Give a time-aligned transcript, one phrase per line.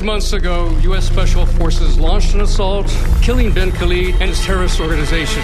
[0.00, 1.06] Six months ago, U.S.
[1.06, 2.86] Special Forces launched an assault,
[3.20, 5.42] killing bin Khalid and his terrorist organization.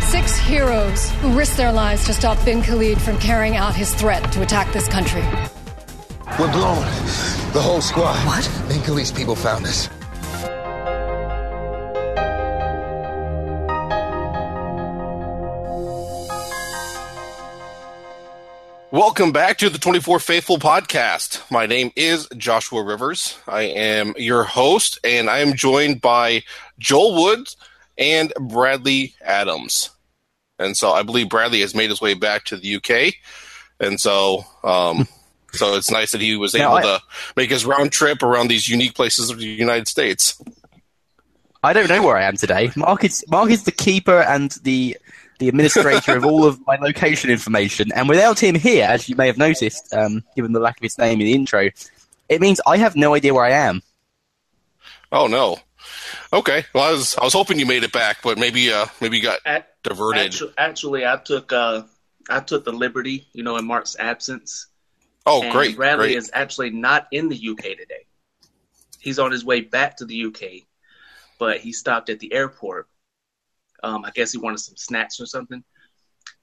[0.00, 4.32] Six heroes who risked their lives to stop bin Khalid from carrying out his threat
[4.34, 5.22] to attack this country.
[6.38, 6.84] We're blown.
[7.52, 8.14] The whole squad.
[8.28, 8.48] What?
[8.68, 9.88] Bin Khalid's people found us.
[18.90, 21.42] Welcome back to the 24 Faithful podcast.
[21.50, 23.36] My name is Joshua Rivers.
[23.46, 26.42] I am your host, and I am joined by
[26.78, 27.56] Joel Woods
[27.98, 29.90] and Bradley Adams.
[30.58, 33.14] And so I believe Bradley has made his way back to the UK.
[33.78, 35.06] And so, um,
[35.52, 37.02] so it's nice that he was able I- to
[37.36, 40.40] make his round trip around these unique places of the United States.
[41.62, 42.70] I don't know where I am today.
[42.76, 44.96] Mark is Mark is the keeper and the
[45.38, 49.26] the administrator of all of my location information, and without him here, as you may
[49.26, 51.70] have noticed, um, given the lack of his name in the intro,
[52.28, 53.82] it means I have no idea where I am.
[55.10, 55.58] Oh no.
[56.32, 56.64] Okay.
[56.74, 59.22] Well, I was I was hoping you made it back, but maybe uh maybe you
[59.22, 60.26] got Ac- diverted.
[60.34, 61.82] Actu- actually, I took uh,
[62.28, 64.66] I took the liberty, you know, in Mark's absence.
[65.24, 65.76] oh, and great.
[65.76, 66.16] Bradley great.
[66.18, 68.04] is actually not in the UK today.
[69.00, 70.66] He's on his way back to the UK,
[71.38, 72.88] but he stopped at the airport.
[73.82, 75.62] Um, I guess he wanted some snacks or something.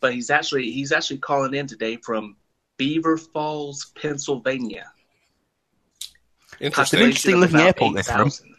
[0.02, 2.36] But he's actually he's actually calling in today from
[2.78, 4.92] Beaver Falls, Pennsylvania.
[6.60, 7.00] Interesting.
[7.00, 8.28] An interesting looking about airport, this room.
[8.28, 8.56] 8,000.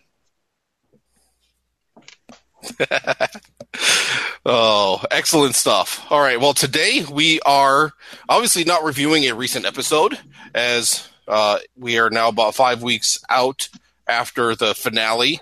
[4.48, 6.06] Oh, excellent stuff.
[6.10, 6.40] All right.
[6.40, 7.92] Well, today we are
[8.28, 10.18] obviously not reviewing a recent episode
[10.54, 13.68] as uh, we are now about five weeks out
[14.06, 15.40] after the finale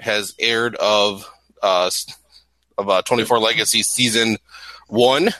[0.00, 1.26] has aired of
[1.62, 2.14] uh, s-
[2.78, 4.36] of uh, 24 Legacy season
[4.88, 5.30] one.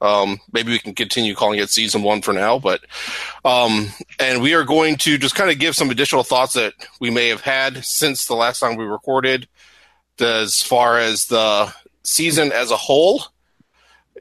[0.00, 2.82] Um, maybe we can continue calling it season one for now, but
[3.44, 3.88] um,
[4.20, 7.28] and we are going to just kind of give some additional thoughts that we may
[7.28, 9.48] have had since the last time we recorded
[10.20, 11.72] as far as the
[12.02, 13.22] season as a whole.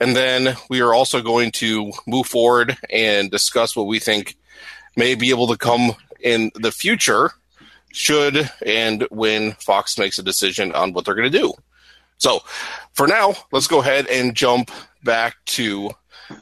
[0.01, 4.35] And then we are also going to move forward and discuss what we think
[4.97, 7.31] may be able to come in the future
[7.91, 11.53] should and when Fox makes a decision on what they're going to do.
[12.17, 12.41] So
[12.93, 14.71] for now, let's go ahead and jump
[15.03, 15.91] back to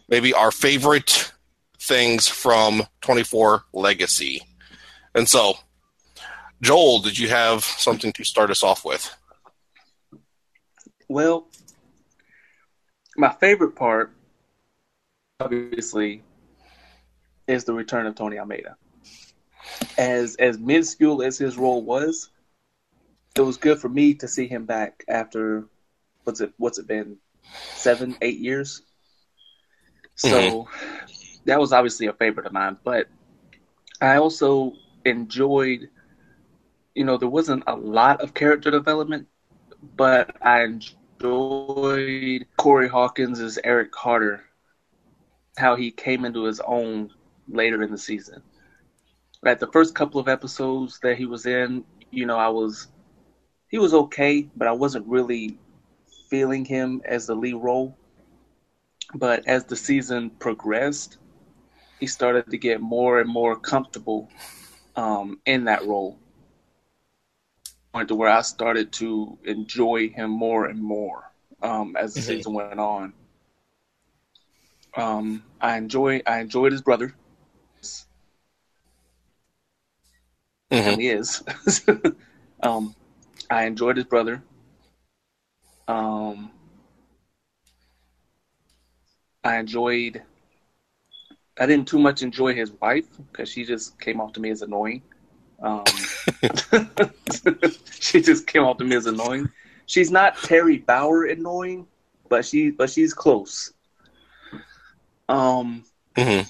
[0.07, 1.31] maybe our favorite
[1.79, 4.41] things from 24 Legacy.
[5.15, 5.55] And so,
[6.61, 9.13] Joel, did you have something to start us off with?
[11.09, 11.47] Well,
[13.17, 14.11] my favorite part,
[15.39, 16.23] obviously,
[17.47, 18.77] is the return of Tony Almeida.
[19.97, 22.29] As as minuscule as his role was,
[23.35, 25.65] it was good for me to see him back after
[26.23, 27.17] what's it what's it been
[27.73, 28.81] seven eight years.
[30.15, 31.39] So mm-hmm.
[31.45, 33.07] that was obviously a favorite of mine, but
[34.01, 34.73] I also
[35.05, 35.89] enjoyed.
[36.95, 39.27] You know, there wasn't a lot of character development,
[39.95, 44.43] but I enjoyed Corey Hawkins as Eric Carter,
[45.57, 47.09] how he came into his own
[47.47, 48.43] later in the season.
[49.41, 52.89] Like the first couple of episodes that he was in, you know, I was
[53.73, 55.57] he was okay, but I wasn't really
[56.29, 57.97] feeling him as the lead role.
[59.15, 61.17] But as the season progressed,
[61.99, 64.29] he started to get more and more comfortable
[64.95, 66.19] um, in that role
[67.93, 71.31] point to where I started to enjoy him more and more
[71.63, 72.25] um, as the Mhm.
[72.35, 73.13] season went on.
[74.95, 77.15] Um, I enjoy I enjoyed his brother.
[80.71, 80.85] Mhm.
[80.87, 81.43] And he is.
[82.63, 82.95] um,
[83.49, 84.43] I enjoyed his brother.
[85.87, 86.51] Um,
[89.43, 90.23] I enjoyed.
[91.59, 94.61] I didn't too much enjoy his wife because she just came off to me as
[94.61, 95.03] annoying.
[95.61, 96.09] Um,
[97.99, 99.49] she just came off to me as annoying.
[99.85, 101.87] She's not Teri Bauer annoying,
[102.29, 103.73] but she but she's close.
[105.29, 105.83] Um,
[106.17, 106.47] Mhm.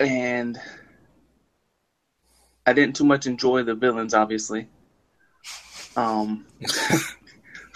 [0.00, 0.58] and
[2.66, 4.68] I didn't too much enjoy the villains, obviously.
[5.96, 6.46] Um,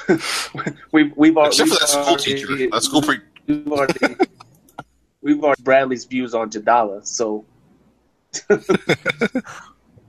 [0.92, 2.46] we we've already Except for that school teacher.
[2.68, 4.16] That school pre- we've already
[5.20, 7.44] we've already Bradley's views on Jadalla, so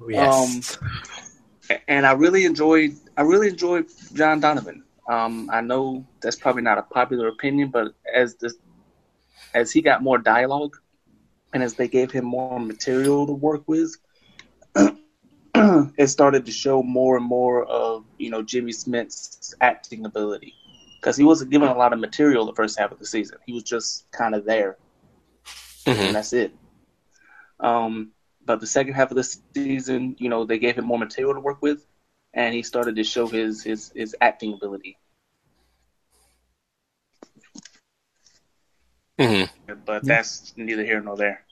[0.10, 0.78] Yes.
[0.82, 4.84] Um, and I really enjoyed I really enjoyed John Donovan.
[5.10, 8.54] Um, I know that's probably not a popular opinion, but as the
[9.54, 10.78] as he got more dialogue,
[11.54, 13.96] and as they gave him more material to work with,
[15.98, 20.54] it started to show more and more of you know Jimmy Smits' acting ability
[21.00, 23.38] because he wasn't given a lot of material the first half of the season.
[23.46, 24.78] He was just kind of there,
[25.86, 25.96] Mhm.
[26.08, 26.54] and that's it.
[27.60, 28.12] Um,
[28.46, 31.40] but the second half of the season, you know, they gave him more material to
[31.40, 31.86] work with,
[32.34, 34.98] and he started to show his his his acting ability.
[39.20, 39.74] Mm-hmm.
[39.86, 41.44] But that's neither here nor there.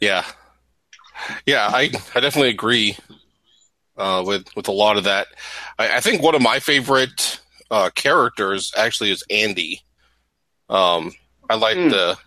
[0.00, 0.24] Yeah,
[1.46, 2.96] yeah, I I definitely agree
[3.96, 5.28] uh, with with a lot of that.
[5.78, 7.40] I, I think one of my favorite
[7.70, 9.82] uh, characters actually is Andy.
[10.68, 11.12] Um,
[11.48, 11.90] I like Mm.
[11.90, 12.18] the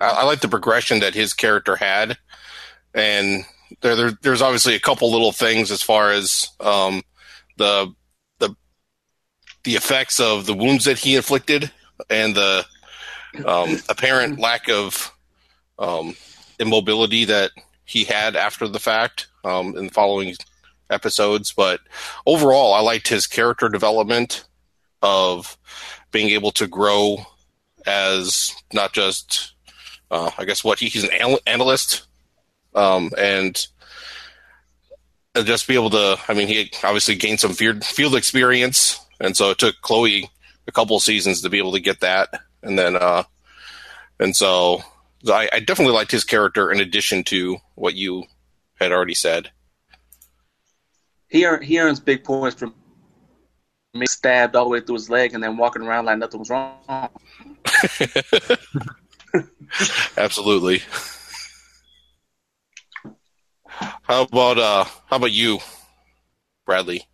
[0.00, 2.16] I, I like the progression that his character had,
[2.94, 3.44] and
[3.82, 7.02] there, there there's obviously a couple little things as far as um,
[7.56, 7.92] the
[8.38, 8.54] the
[9.64, 11.70] the effects of the wounds that he inflicted
[12.08, 12.64] and the
[13.46, 15.12] um, apparent lack of
[15.78, 16.14] um,
[16.58, 17.50] immobility that
[17.90, 20.36] he had after the fact um, in the following
[20.90, 21.52] episodes.
[21.52, 21.80] But
[22.24, 24.44] overall, I liked his character development
[25.02, 25.58] of
[26.12, 27.26] being able to grow
[27.84, 29.54] as not just,
[30.08, 32.06] uh, I guess, what he, he's an analyst
[32.76, 33.66] um, and
[35.34, 36.16] and just be able to.
[36.28, 40.30] I mean, he obviously gained some field experience, and so it took Chloe
[40.68, 42.28] a couple seasons to be able to get that,
[42.62, 43.24] and then uh,
[44.20, 44.84] and so
[45.28, 48.24] I, I definitely liked his character in addition to what you
[48.74, 49.50] had already said.
[51.28, 52.74] He earn, he earns big points from
[53.92, 56.50] being stabbed all the way through his leg and then walking around like nothing was
[56.50, 56.78] wrong.
[60.16, 60.82] Absolutely.
[64.02, 65.58] How about uh how about you,
[66.66, 67.06] Bradley?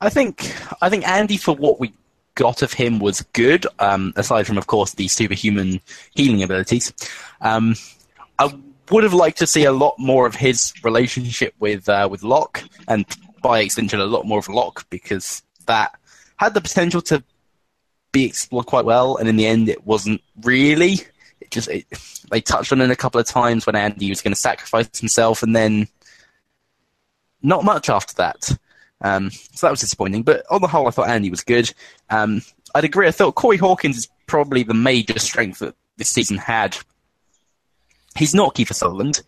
[0.00, 1.92] I think I think Andy for what we
[2.36, 3.66] got of him was good.
[3.80, 5.80] Um, aside from, of course, the superhuman
[6.14, 6.92] healing abilities,
[7.40, 7.74] um,
[8.38, 8.54] I
[8.90, 12.62] would have liked to see a lot more of his relationship with uh, with Locke,
[12.86, 13.04] and
[13.42, 15.98] by extension, a lot more of Locke, because that
[16.36, 17.24] had the potential to
[18.12, 21.00] be explored quite well, and in the end, it wasn't really.
[21.40, 21.86] It just it,
[22.30, 25.42] they touched on it a couple of times when Andy was going to sacrifice himself,
[25.42, 25.88] and then
[27.42, 28.56] not much after that.
[29.02, 30.22] Um, so that was disappointing.
[30.22, 31.72] But on the whole, I thought Andy was good.
[32.10, 32.42] Um,
[32.74, 33.06] I'd agree.
[33.06, 36.76] I thought Corey Hawkins is probably the major strength that this season had.
[38.16, 39.22] He's not Kiefer Sutherland,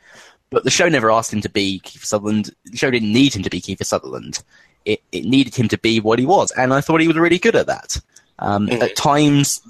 [0.50, 2.50] but the show never asked him to be Kiefer Sutherland.
[2.64, 4.42] The show didn't need him to be Kiefer Sutherland.
[4.84, 7.38] It, it needed him to be what he was, and I thought he was really
[7.38, 8.00] good at that.
[8.38, 8.80] Um, Mhm.
[8.82, 9.60] At times,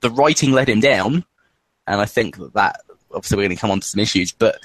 [0.00, 1.24] the writing let him down,
[1.86, 2.80] and I think that, that
[3.14, 4.58] obviously we're going to come on to some issues, but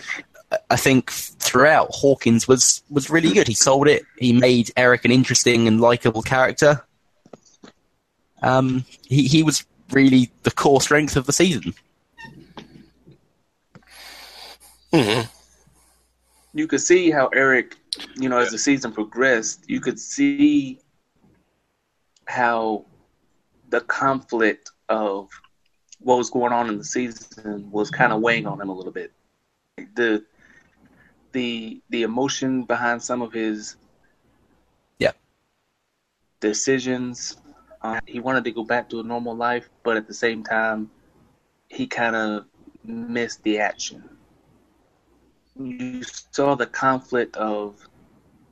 [0.69, 3.48] I think throughout Hawkins was was really good.
[3.48, 4.03] He sold it.
[4.18, 6.83] He made Eric an interesting and likable character.
[8.42, 11.74] Um, he he was really the core strength of the season.
[14.94, 15.21] hmm
[16.53, 17.77] You could see how Eric,
[18.15, 20.80] you know, as the season progressed, you could see
[22.27, 22.86] how
[23.69, 25.30] the conflict of
[26.00, 28.92] what was going on in the season was kind of weighing on him a little
[28.92, 29.13] bit.
[29.95, 30.25] The
[31.33, 33.75] the the emotion behind some of his
[35.00, 35.13] Yeah.
[36.42, 37.38] decisions.
[37.81, 40.89] Uh, he wanted to go back to a normal life, but at the same time,
[41.69, 42.45] he kind of
[42.83, 44.04] missed the action.
[45.56, 47.75] You saw the conflict of,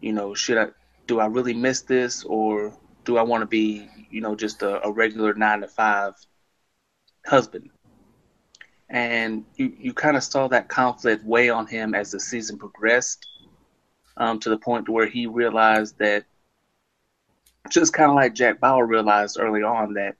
[0.01, 0.67] you know, should I
[1.07, 2.73] do I really miss this or
[3.05, 6.13] do I want to be, you know, just a, a regular nine to five
[7.25, 7.69] husband?
[8.89, 13.25] And you, you kind of saw that conflict weigh on him as the season progressed,
[14.17, 16.25] um, to the point where he realized that,
[17.69, 20.15] just kind of like Jack Bauer realized early on that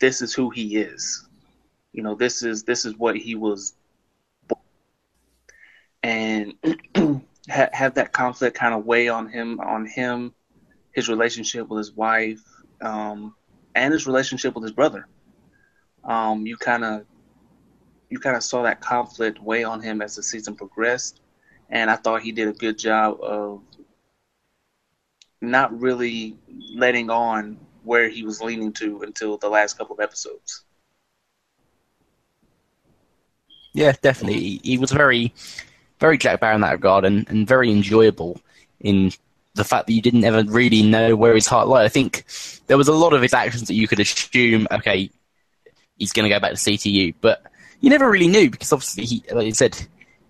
[0.00, 1.26] this is who he is.
[1.92, 3.74] You know, this is this is what he was,
[6.02, 6.54] and
[7.50, 10.34] ha- have that conflict kind of weigh on him, on him,
[10.92, 12.42] his relationship with his wife,
[12.80, 13.34] um,
[13.74, 15.08] and his relationship with his brother.
[16.04, 17.06] Um, you kind of
[18.10, 21.20] you kind of saw that conflict weigh on him as the season progressed,
[21.70, 23.62] and I thought he did a good job of
[25.40, 26.36] not really
[26.74, 30.64] letting on where he was leaning to until the last couple of episodes.
[33.72, 34.60] Yeah, definitely.
[34.62, 35.32] He, was very,
[36.00, 38.40] very Jack Bauer in that regard, and, and very enjoyable
[38.80, 39.12] in
[39.54, 41.84] the fact that you didn't ever really know where his heart lay.
[41.84, 42.24] I think
[42.66, 45.10] there was a lot of his actions that you could assume, okay,
[45.98, 47.42] he's going to go back to CTU, but
[47.80, 49.76] you never really knew because obviously, he, like you said,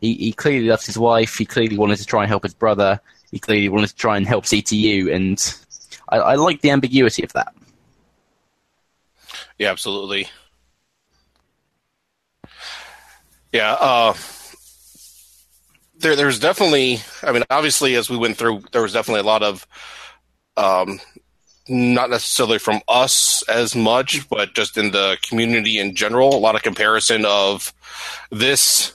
[0.00, 1.36] he, he clearly loves his wife.
[1.36, 3.00] He clearly wanted to try and help his brother.
[3.30, 5.54] He clearly wanted to try and help CTU, and
[6.08, 7.54] I, I like the ambiguity of that.
[9.58, 10.28] Yeah, absolutely.
[13.52, 14.14] Yeah, uh,
[15.98, 17.00] there, there's definitely.
[17.22, 19.66] I mean, obviously, as we went through, there was definitely a lot of
[20.56, 21.00] um,
[21.68, 26.34] not necessarily from us as much, but just in the community in general.
[26.34, 27.72] A lot of comparison of
[28.30, 28.94] this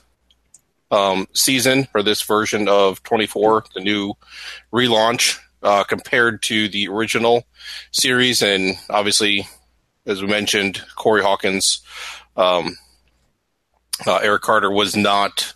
[0.92, 4.14] um, season or this version of 24, the new
[4.72, 7.44] relaunch, uh, compared to the original
[7.92, 8.42] series.
[8.42, 9.48] And obviously,
[10.06, 11.82] as we mentioned, Corey Hawkins,
[12.36, 12.78] um,
[14.06, 15.54] uh, Eric Carter was not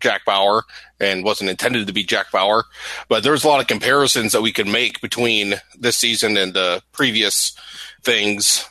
[0.00, 0.64] Jack Bauer
[1.00, 2.64] and wasn't intended to be Jack Bauer.
[3.08, 6.82] But there's a lot of comparisons that we can make between this season and the
[6.92, 7.56] previous
[8.02, 8.68] things.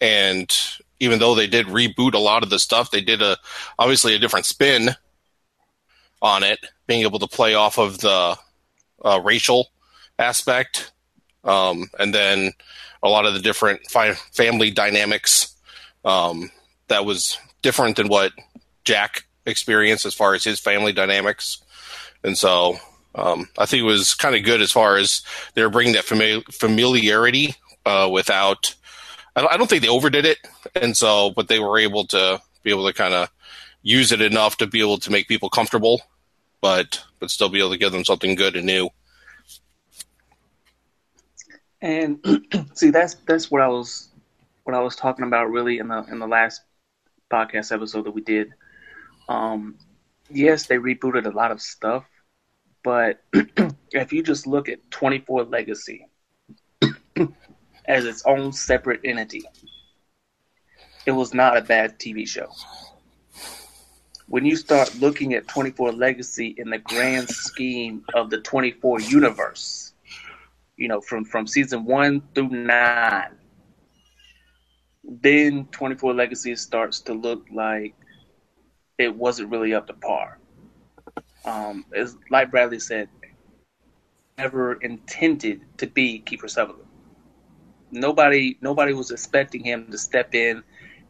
[0.00, 0.54] And
[1.00, 3.36] even though they did reboot a lot of the stuff, they did a
[3.78, 4.90] obviously a different spin
[6.20, 8.36] on it, being able to play off of the
[9.04, 9.68] uh, racial
[10.18, 10.92] aspect,
[11.44, 12.52] um, and then
[13.02, 15.54] a lot of the different fi- family dynamics
[16.04, 16.50] um,
[16.88, 18.32] that was different than what
[18.84, 21.62] Jack experienced as far as his family dynamics.
[22.22, 22.78] And so
[23.14, 25.22] um, I think it was kind of good as far as
[25.54, 28.74] they're bringing that famili- familiarity uh, without.
[29.34, 30.38] I don't, I don't think they overdid it,
[30.74, 33.30] and so but they were able to be able to kind of
[33.82, 36.02] use it enough to be able to make people comfortable,
[36.60, 38.88] but but still be able to give them something good and new.
[41.80, 42.18] And
[42.74, 44.08] see, that's that's what I was
[44.64, 46.62] what I was talking about really in the in the last
[47.32, 48.52] podcast episode that we did.
[49.28, 49.76] Um,
[50.30, 52.04] yes, they rebooted a lot of stuff,
[52.82, 53.22] but
[53.92, 56.06] if you just look at 24 Legacy
[57.86, 59.44] as its own separate entity,
[61.06, 62.48] it was not a bad TV show.
[64.26, 69.94] When you start looking at 24 Legacy in the grand scheme of the 24 universe,
[70.76, 73.36] you know, from, from season one through nine,
[75.02, 77.94] then 24 Legacy starts to look like
[78.98, 80.38] it wasn't really up to par.
[81.44, 83.08] Um, as like Bradley said,
[84.36, 86.88] never intended to be Kiefer Sutherland.
[87.90, 90.62] Nobody, nobody was expecting him to step in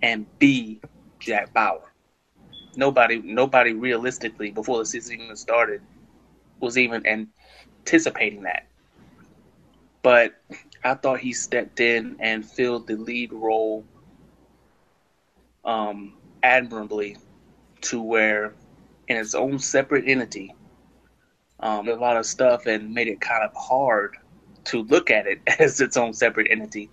[0.03, 0.81] and be
[1.19, 1.93] Jack Bauer.
[2.77, 5.83] Nobody, nobody realistically before the season even started
[6.61, 8.67] was even anticipating that.
[10.03, 10.35] But
[10.85, 13.85] I thought he stepped in and filled the lead role
[15.65, 17.17] um, admirably
[17.83, 18.55] to where
[19.09, 20.55] in its own separate entity,
[21.61, 24.17] um, a lot of stuff and made it kind of hard
[24.65, 26.91] to look at it as its own separate entity.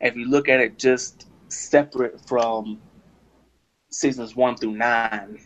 [0.00, 2.80] If you look at it just separate from
[3.90, 5.40] seasons one through nine,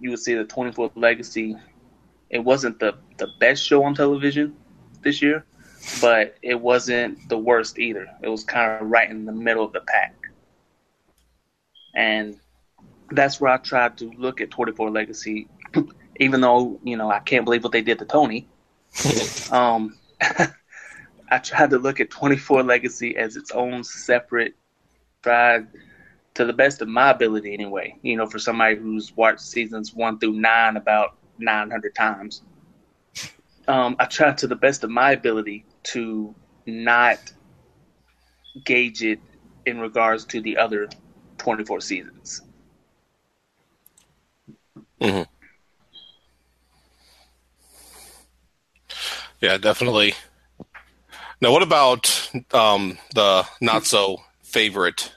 [0.00, 1.56] you would see the 24th Legacy.
[2.30, 4.54] It wasn't the, the best show on television
[5.02, 5.44] this year,
[6.00, 8.06] but it wasn't the worst either.
[8.22, 10.14] It was kind of right in the middle of the pack.
[11.94, 12.38] And
[13.10, 15.48] that's where I tried to look at 24 Legacy,
[16.20, 18.48] even though, you know, I can't believe what they did to Tony.
[19.50, 19.98] um,
[21.30, 24.54] I tried to look at 24 Legacy as its own separate,
[25.22, 25.68] tried
[26.34, 30.18] to the best of my ability anyway, you know, for somebody who's watched seasons one
[30.18, 32.42] through nine about 900 times.
[33.66, 36.34] Um, I tried to the best of my ability to
[36.66, 37.18] not
[38.64, 39.20] gauge it
[39.66, 40.88] in regards to the other
[41.38, 42.42] 24 seasons.
[45.00, 45.22] Mm-hmm.
[49.40, 50.14] Yeah, definitely.
[51.40, 55.12] Now, what about um, the not so favorite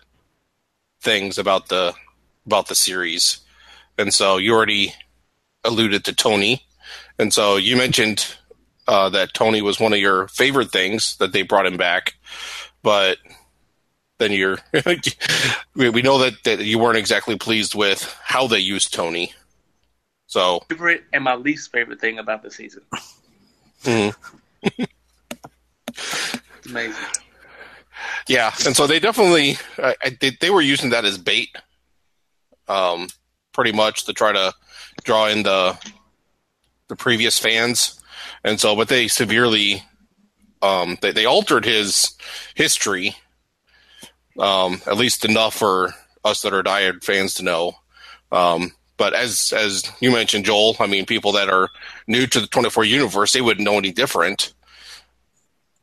[1.02, 1.94] things about the
[2.46, 3.40] about the series?
[3.98, 4.94] And so you already
[5.64, 6.64] alluded to Tony,
[7.18, 8.36] and so you mentioned
[8.88, 12.14] uh, that Tony was one of your favorite things that they brought him back,
[12.84, 13.18] but
[14.20, 14.60] then you're
[15.76, 19.34] we know that, that you weren't exactly pleased with how they used Tony.
[20.32, 22.84] So favorite and my least favorite thing about the season.
[23.84, 24.84] Mm-hmm.
[26.70, 27.06] amazing.
[28.30, 29.58] Yeah, and so they definitely
[30.22, 31.50] they, they were using that as bait,
[32.70, 33.10] um,
[33.52, 34.54] pretty much to try to
[35.04, 35.78] draw in the
[36.88, 38.00] the previous fans,
[38.46, 39.84] and so but they severely
[40.62, 42.16] um, they they altered his
[42.56, 43.18] history,
[44.40, 47.74] um, at least enough for us that are diehard fans to know.
[48.32, 48.72] Um,
[49.02, 51.72] but as as you mentioned, Joel, I mean, people that are
[52.06, 54.54] new to the 24 universe, they wouldn't know any different.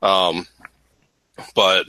[0.01, 0.47] Um,
[1.53, 1.89] but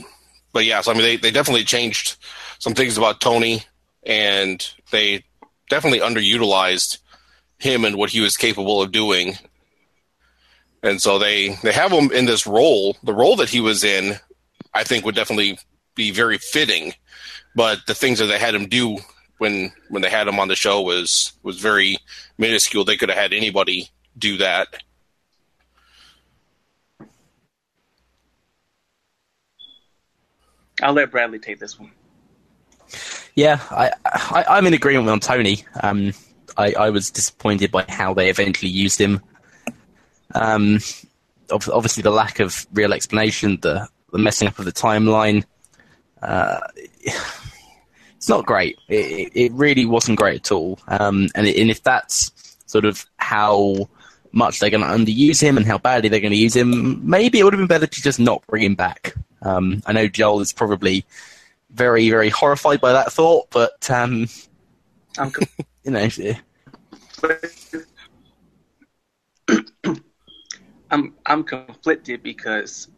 [0.54, 2.16] but yeah, so I mean, they they definitely changed
[2.58, 3.62] some things about Tony,
[4.02, 5.24] and they
[5.70, 6.98] definitely underutilized
[7.60, 9.38] him and what he was capable of doing.
[10.82, 12.98] And so they they have him in this role.
[13.04, 14.16] The role that he was in,
[14.74, 15.60] I think, would definitely
[15.94, 16.96] be very fitting.
[17.54, 18.98] But the things that they had him do
[19.40, 21.98] when when they had him on the show was was very
[22.38, 22.86] minuscule.
[22.86, 24.68] They could have had anybody do that.
[30.82, 31.92] I'll let Bradley take this one.
[33.36, 35.66] Yeah, I, I I'm in agreement on Tony.
[35.82, 36.14] Um,
[36.58, 39.22] I, I was disappointed by how they eventually used him.
[40.36, 40.80] Um,
[41.52, 45.44] obviously the lack of real explanation, the the messing up of the timeline.
[46.22, 46.60] Uh,
[48.20, 48.78] it's not great.
[48.90, 50.78] It, it really wasn't great at all.
[50.90, 53.88] Um, and, and if that's sort of how
[54.34, 57.40] much they're going to underuse him and how badly they're going to use him, maybe
[57.40, 59.16] it would have been better to just not bring him back.
[59.42, 61.06] Um, I know Joel is probably
[61.70, 64.28] very, very horrified by that thought, but um,
[65.18, 65.32] I'm
[65.86, 66.10] you know,
[70.92, 72.90] I'm I'm conflicted because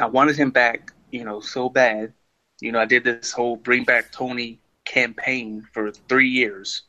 [0.00, 2.14] I wanted him back, you know, so bad.
[2.60, 6.82] You know, I did this whole bring back Tony campaign for three years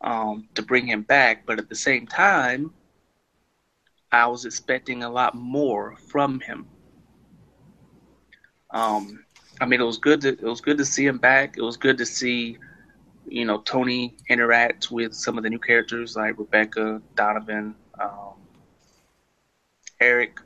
[0.00, 2.72] um, to bring him back, but at the same time,
[4.10, 6.66] I was expecting a lot more from him.
[8.70, 9.24] Um,
[9.60, 11.56] I mean, it was good to it was good to see him back.
[11.56, 12.58] It was good to see,
[13.26, 18.34] you know, Tony interact with some of the new characters like Rebecca, Donovan, um,
[20.00, 20.38] Eric.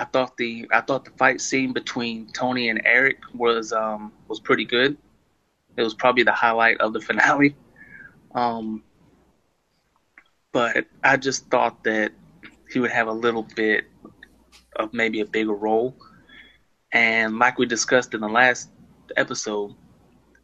[0.00, 4.40] I thought the I thought the fight scene between Tony and Eric was um, was
[4.40, 4.96] pretty good.
[5.76, 7.54] It was probably the highlight of the finale.
[8.34, 8.82] Um,
[10.52, 12.12] but I just thought that
[12.72, 13.84] he would have a little bit
[14.76, 15.94] of maybe a bigger role.
[16.92, 18.70] And like we discussed in the last
[19.18, 19.74] episode,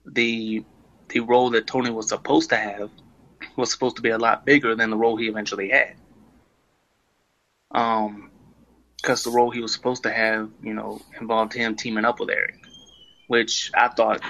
[0.05, 0.67] the
[1.09, 2.91] the role that Tony was supposed to have
[3.57, 5.95] was supposed to be a lot bigger than the role he eventually had.
[7.71, 8.31] Um,
[9.00, 12.31] because the role he was supposed to have, you know, involved him teaming up with
[12.31, 12.65] Eric,
[13.29, 14.21] which I thought,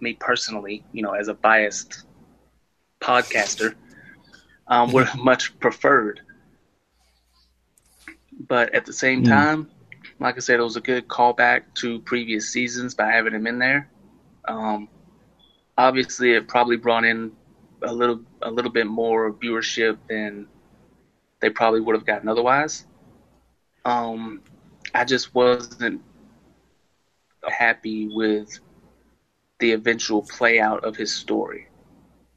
[0.00, 2.04] me personally, you know, as a biased
[3.00, 3.74] podcaster,
[4.68, 6.20] um, would have much preferred.
[8.48, 9.70] But at the same time,
[10.18, 13.58] like I said, it was a good callback to previous seasons by having him in
[13.58, 13.90] there.
[14.48, 14.88] Um,
[15.76, 17.32] obviously, it probably brought in
[17.82, 20.46] a little a little bit more viewership than
[21.40, 22.86] they probably would have gotten otherwise.
[23.84, 24.42] Um,
[24.94, 26.02] I just wasn't
[27.48, 28.58] happy with
[29.58, 31.68] the eventual play out of his story.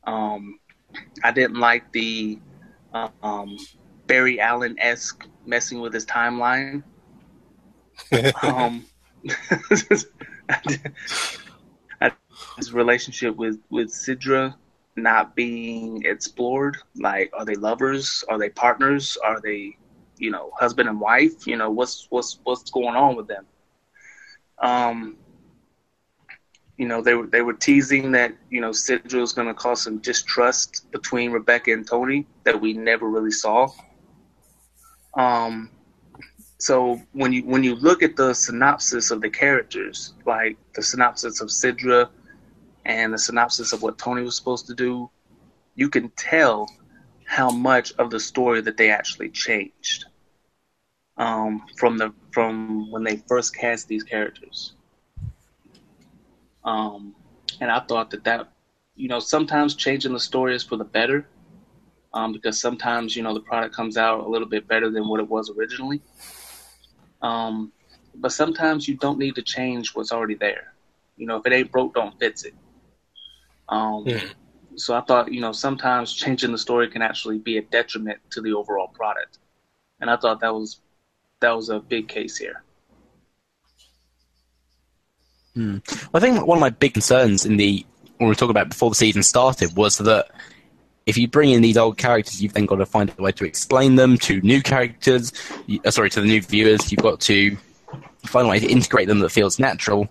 [0.06, 0.60] Um,
[1.24, 2.40] I didn't like the
[2.94, 3.58] um,
[4.08, 6.84] Barry Allen esque messing with his timeline.
[8.44, 8.86] um,
[12.58, 14.56] his relationship with with Sidra
[14.96, 16.78] not being explored.
[16.96, 18.24] Like, are they lovers?
[18.30, 19.18] Are they partners?
[19.24, 19.78] Are they,
[20.18, 21.48] you know, husband and wife?
[21.48, 23.46] You know, what's what's what's going on with them?
[24.60, 25.18] Um,
[26.78, 29.84] you know, they were they were teasing that you know Sidra was going to cause
[29.84, 33.70] some distrust between Rebecca and Tony that we never really saw.
[35.14, 35.70] Um,
[36.58, 41.42] so when you when you look at the synopsis of the characters, like the synopsis
[41.42, 42.10] of Sidra
[42.86, 45.10] and the synopsis of what Tony was supposed to do,
[45.76, 46.68] you can tell
[47.36, 50.06] how much of the story that they actually changed
[51.18, 54.74] um, from the from when they first cast these characters.
[56.64, 57.16] Um,
[57.62, 58.48] and I thought that that
[58.96, 61.28] you know sometimes changing the story is for the better
[62.14, 65.20] um, because sometimes you know the product comes out a little bit better than what
[65.20, 66.02] it was originally.
[67.22, 67.72] Um,
[68.16, 70.74] but sometimes you don't need to change what's already there.
[71.18, 72.54] You know, if it ain't broke, don't fix it.
[73.70, 74.34] Um, Mhm.
[74.78, 78.42] So I thought, you know, sometimes changing the story can actually be a detriment to
[78.42, 79.40] the overall product,
[80.02, 80.82] and I thought that was
[81.40, 82.64] that was a big case here.
[86.14, 87.86] I think one of my big concerns in the
[88.18, 90.30] when we were talking about before the season started was that
[91.06, 93.46] if you bring in these old characters, you've then got to find a way to
[93.46, 95.32] explain them to new characters.
[95.86, 96.92] uh, sorry, to the new viewers.
[96.92, 97.56] You've got to
[98.26, 100.10] find a way to integrate them that feels natural.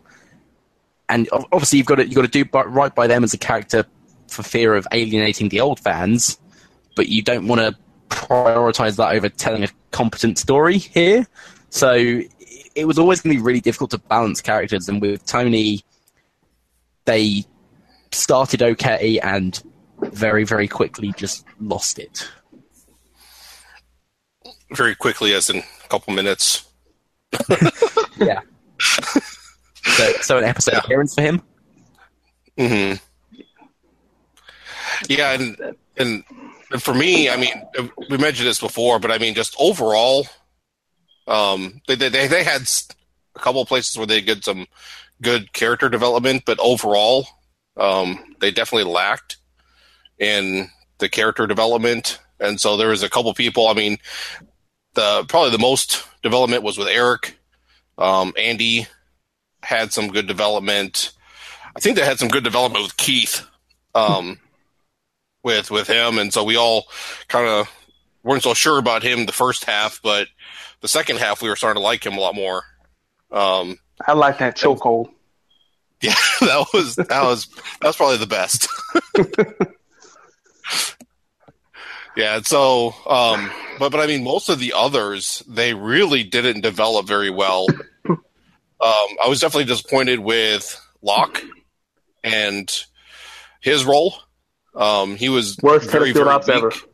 [1.08, 3.84] And obviously, you've got to you've got to do right by them as a character
[4.28, 6.38] for fear of alienating the old fans.
[6.96, 7.76] But you don't want to
[8.08, 11.26] prioritize that over telling a competent story here.
[11.70, 12.20] So
[12.74, 14.88] it was always going to be really difficult to balance characters.
[14.88, 15.80] And with Tony,
[17.04, 17.44] they
[18.12, 19.60] started okay and
[20.12, 22.28] very, very quickly just lost it.
[24.72, 26.64] Very quickly, as in a couple minutes.
[28.16, 28.42] Yeah.
[28.80, 30.78] so, so an episode Yeah.
[30.84, 31.42] appearance for him.
[32.56, 32.92] hmm
[35.08, 36.24] Yeah, and and
[36.80, 37.52] for me, I mean,
[38.10, 40.26] we mentioned this before, but I mean, just overall,
[41.26, 42.62] um, they they they had
[43.36, 44.66] a couple places where they did some
[45.22, 47.26] good character development, but overall,
[47.76, 49.36] um, they definitely lacked
[50.18, 53.68] in the character development, and so there was a couple people.
[53.68, 53.98] I mean,
[54.94, 57.38] the probably the most development was with Eric,
[57.98, 58.86] um, Andy.
[59.62, 61.12] had some good development.
[61.76, 63.44] I think they had some good development with Keith,
[63.94, 64.38] um,
[65.44, 66.86] with with him, and so we all
[67.28, 67.70] kind of
[68.24, 70.26] weren't so sure about him the first half, but
[70.80, 72.64] the second half we were starting to like him a lot more.
[73.30, 75.10] Um, I like that chokehold.
[76.00, 77.46] yeah, that was that was
[77.80, 78.68] that was probably the best.
[82.16, 87.06] yeah, so um, but but I mean, most of the others they really didn't develop
[87.06, 87.66] very well.
[88.08, 91.42] Um, I was definitely disappointed with Locke
[92.22, 92.70] and
[93.60, 94.14] his role.
[94.74, 96.68] Um, he was Worst very field very ops ever.
[96.68, 96.88] weak.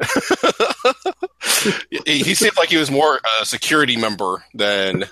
[2.06, 5.04] he, he seemed like he was more a security member than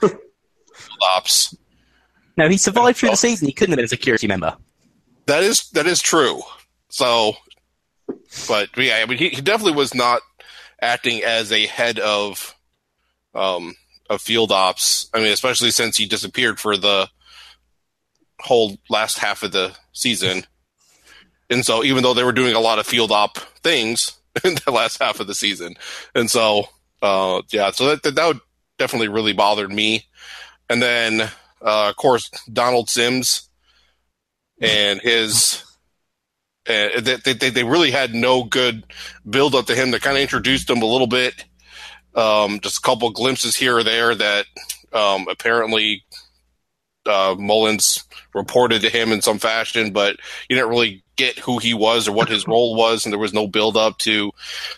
[1.02, 1.57] ops.
[2.37, 3.48] No, he survived through the season.
[3.48, 4.57] He couldn't have been a security member.
[5.26, 6.42] That is that is true.
[6.88, 7.35] So,
[8.46, 10.22] but yeah, I mean, he, he definitely was not
[10.81, 12.55] acting as a head of
[13.35, 13.74] um
[14.09, 15.11] of field ops.
[15.12, 17.09] I mean, especially since he disappeared for the
[18.40, 20.46] whole last half of the season.
[21.48, 24.72] And so, even though they were doing a lot of field op things in the
[24.72, 25.74] last half of the season,
[26.14, 26.68] and so
[27.02, 28.40] uh, yeah, so that, that would
[28.78, 30.06] definitely really bothered me.
[30.68, 31.20] And then,
[31.62, 33.48] uh, of course, Donald Sims
[34.61, 35.62] and his
[36.66, 38.85] and they, they they really had no good
[39.28, 39.90] build up to him.
[39.90, 41.44] They kind of introduced him a little bit,
[42.14, 44.46] um, just a couple glimpses here or there that
[44.92, 46.04] um, apparently
[47.04, 48.04] uh, Mullins
[48.37, 50.16] reported to him in some fashion, but
[50.49, 53.35] you didn't really get who he was or what his role was, and there was
[53.35, 54.31] no build up to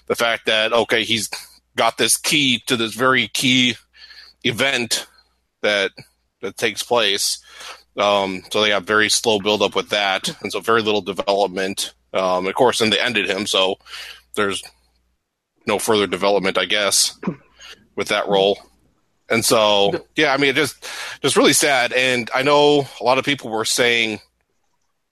[0.07, 1.29] the fact that okay, he's
[1.77, 3.75] got this key to this very key
[4.45, 5.07] event
[5.61, 5.91] that
[6.41, 7.39] that takes place.
[7.97, 11.95] Um, so they have very slow build up with that, and so very little development.
[12.15, 13.77] Um, of course, and they ended him, so
[14.35, 14.63] there's
[15.67, 17.19] no further development, I guess,
[17.97, 18.59] with that role.
[19.31, 20.89] And so, yeah, I mean, it just
[21.21, 21.93] just really sad.
[21.93, 24.21] And I know a lot of people were saying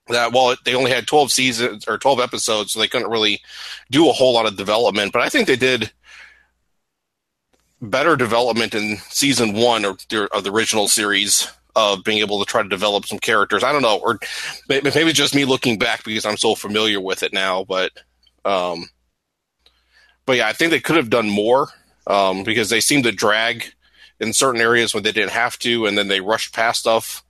[0.09, 3.41] that well, they only had 12 seasons or 12 episodes, so they couldn't really
[3.91, 5.13] do a whole lot of development.
[5.13, 5.91] But I think they did
[7.83, 12.51] better development in season one of the, of the original series of being able to
[12.51, 13.63] try to develop some characters.
[13.63, 14.19] I don't know, or
[14.69, 17.65] maybe it's just me looking back because I'm so familiar with it now.
[17.65, 17.93] But,
[18.47, 18.89] um,
[20.25, 21.69] but yeah, I think they could have done more
[22.07, 23.75] um, because they seem to drag
[24.21, 27.25] in certain areas when they didn't have to, and then they rushed past stuff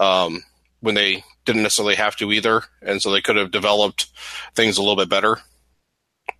[0.00, 0.42] um,
[0.80, 4.08] when they didn't necessarily have to either, and so they could have developed
[4.54, 5.38] things a little bit better.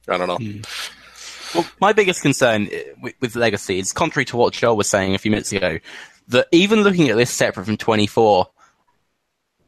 [0.09, 0.63] I don't know.
[1.55, 5.15] Well, my biggest concern uh, with, with Legacy is contrary to what Joel was saying
[5.15, 5.79] a few minutes ago,
[6.29, 8.49] that even looking at this separate from 24,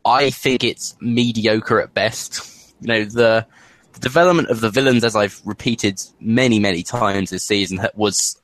[0.05, 2.75] I think it's mediocre at best.
[2.81, 3.47] You know, the,
[3.93, 8.41] the development of the villains, as I've repeated many, many times this season, was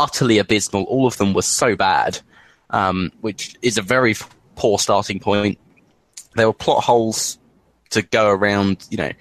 [0.00, 0.84] utterly abysmal.
[0.84, 2.18] All of them were so bad,
[2.70, 4.14] um, which is a very
[4.56, 5.58] poor starting point.
[6.34, 7.38] There were plot holes
[7.90, 8.86] to go around.
[8.90, 9.12] You know,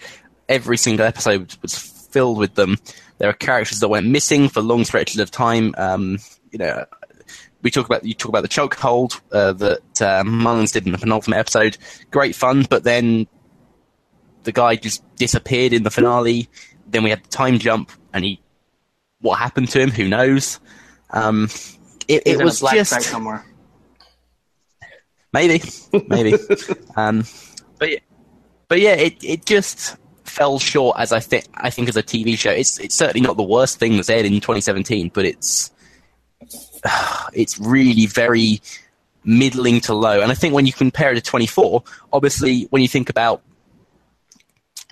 [0.47, 2.77] every single episode was filled with them.
[3.17, 5.75] There are characters that went missing for long stretches of time.
[5.77, 6.19] Um,
[6.51, 6.85] you know,
[7.61, 10.97] we talk about you talk about the chokehold uh, that uh, Mullins did in the
[10.97, 11.77] penultimate episode.
[12.11, 13.27] Great fun, but then
[14.43, 16.49] the guy just disappeared in the finale.
[16.87, 18.41] Then we had the time jump, and he
[19.21, 19.91] what happened to him?
[19.91, 20.59] Who knows?
[21.11, 21.49] Um,
[22.07, 23.45] it, it was just somewhere.
[25.33, 25.61] maybe,
[26.07, 26.33] maybe.
[26.95, 27.23] um,
[27.77, 27.99] but yeah,
[28.67, 32.37] but yeah, it it just fell short as I think I think as a TV
[32.37, 32.51] show.
[32.51, 35.71] It's it's certainly not the worst thing that's aired in 2017, but it's
[37.33, 38.61] it's really very
[39.23, 40.21] middling to low.
[40.21, 43.41] And I think when you compare it to 24, obviously when you think about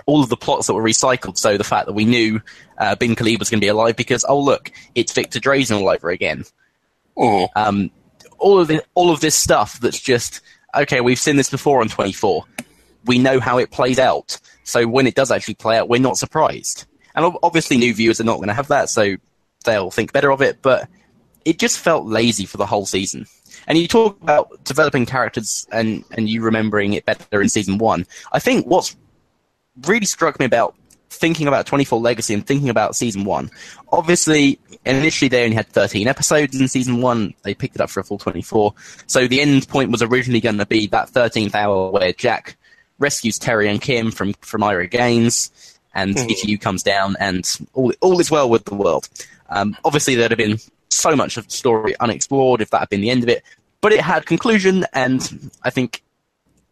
[0.07, 2.41] all of the plots that were recycled, so the fact that we knew
[2.79, 5.89] uh, Bin Khalid was going to be alive because oh look, it's Victor Drazen all
[5.89, 6.45] over again.
[7.15, 7.91] Oh, Um,
[8.39, 10.41] all of the, all of this stuff that's just
[10.75, 11.01] okay.
[11.01, 12.43] We've seen this before on 24.
[13.05, 14.39] We know how it plays out.
[14.63, 16.85] So when it does actually play out, we're not surprised.
[17.15, 19.15] And obviously, new viewers are not going to have that, so
[19.65, 20.61] they'll think better of it.
[20.61, 20.87] But
[21.45, 23.25] it just felt lazy for the whole season.
[23.67, 28.05] And you talk about developing characters and, and you remembering it better in season one.
[28.31, 28.95] I think what's
[29.85, 30.75] really struck me about
[31.09, 33.49] thinking about 24 Legacy and thinking about season one,
[33.91, 37.33] obviously, initially they only had 13 episodes in season one.
[37.43, 38.73] They picked it up for a full 24.
[39.07, 42.57] So the end point was originally going to be that 13th hour where Jack
[42.99, 45.51] rescues Teri and Kim from, from Ira Gaines
[45.93, 49.09] and CTU comes down and all, all is well with the world.
[49.49, 50.59] Um, obviously, there'd have been
[50.89, 53.43] so much of the story unexplored if that had been the end of it,
[53.81, 56.03] but it had conclusion, and I think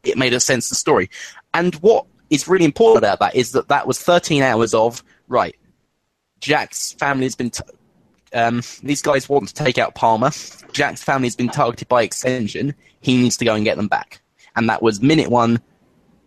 [0.04, 1.10] it made a sense of the story.
[1.54, 5.56] And what is really important about that is that that was 13 hours of right.
[6.40, 7.64] Jack's family has been t-
[8.34, 10.32] um, these guys want to take out Palmer.
[10.72, 12.76] Jack's family has been targeted by extension.
[13.00, 14.22] He needs to go and get them back.
[14.56, 15.62] And that was minute one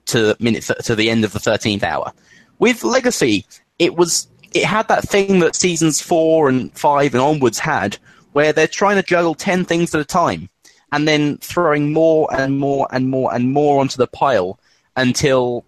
[0.07, 2.13] to minute th- to the end of the thirteenth hour.
[2.59, 3.45] With Legacy,
[3.79, 7.99] it was it had that thing that seasons four and five and onwards had,
[8.33, 10.49] where they're trying to juggle ten things at a time,
[10.93, 14.59] and then throwing more and more and more and more onto the pile
[14.97, 15.65] until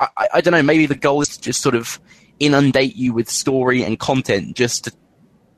[0.00, 0.62] I, I, don't know.
[0.62, 2.00] Maybe the goal is to just sort of
[2.38, 4.92] inundate you with story and content, just to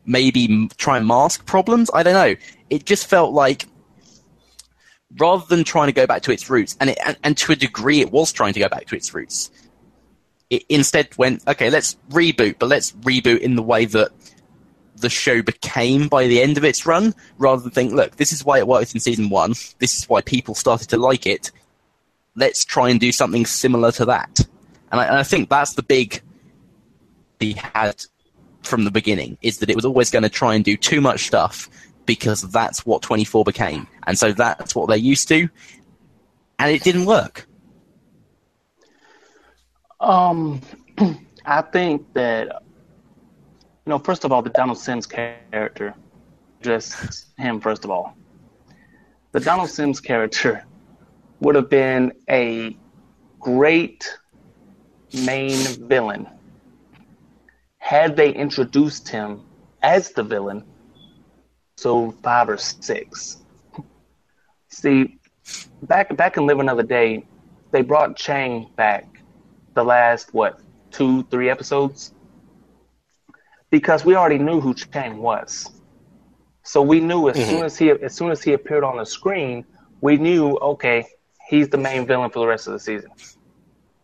[0.04, 1.90] maybe try and mask problems.
[1.94, 2.34] I don't know.
[2.68, 3.66] It just felt like
[5.18, 7.56] rather than trying to go back to its roots, and, it, and, and to a
[7.56, 9.50] degree, it was trying to go back to its roots.
[10.50, 14.10] It instead went, okay, let's reboot, but let's reboot in the way that
[14.96, 18.44] the show became by the end of its run, rather than think, look, this is
[18.44, 19.50] why it worked in season one.
[19.78, 21.50] This is why people started to like it.
[22.34, 24.40] Let's try and do something similar to that.
[24.90, 26.22] And I, and I think that's the big
[27.40, 28.04] he had
[28.62, 31.26] from the beginning is that it was always going to try and do too much
[31.26, 31.68] stuff
[32.06, 33.86] because that's what 24 became.
[34.06, 35.48] And so that's what they're used to.
[36.58, 37.46] And it didn't work.
[40.00, 40.60] Um,
[41.44, 42.62] I think that
[43.84, 45.94] you know, first of all, the Donald Sims character,
[46.60, 47.60] just him.
[47.60, 48.16] First of all,
[49.32, 50.64] the Donald Sims character
[51.42, 52.76] would have been a
[53.40, 54.16] great
[55.12, 56.28] main villain
[57.78, 59.42] had they introduced him
[59.82, 60.64] as the villain.
[61.76, 63.38] So five or six.
[64.68, 65.18] See,
[65.82, 67.26] back back in Live Another Day,
[67.72, 69.04] they brought Chang back
[69.74, 70.60] the last what
[70.92, 72.14] two three episodes
[73.70, 75.72] because we already knew who Chang was.
[76.62, 77.50] So we knew as mm-hmm.
[77.50, 79.64] soon as he as soon as he appeared on the screen,
[80.00, 81.04] we knew okay,
[81.52, 83.10] he's the main villain for the rest of the season.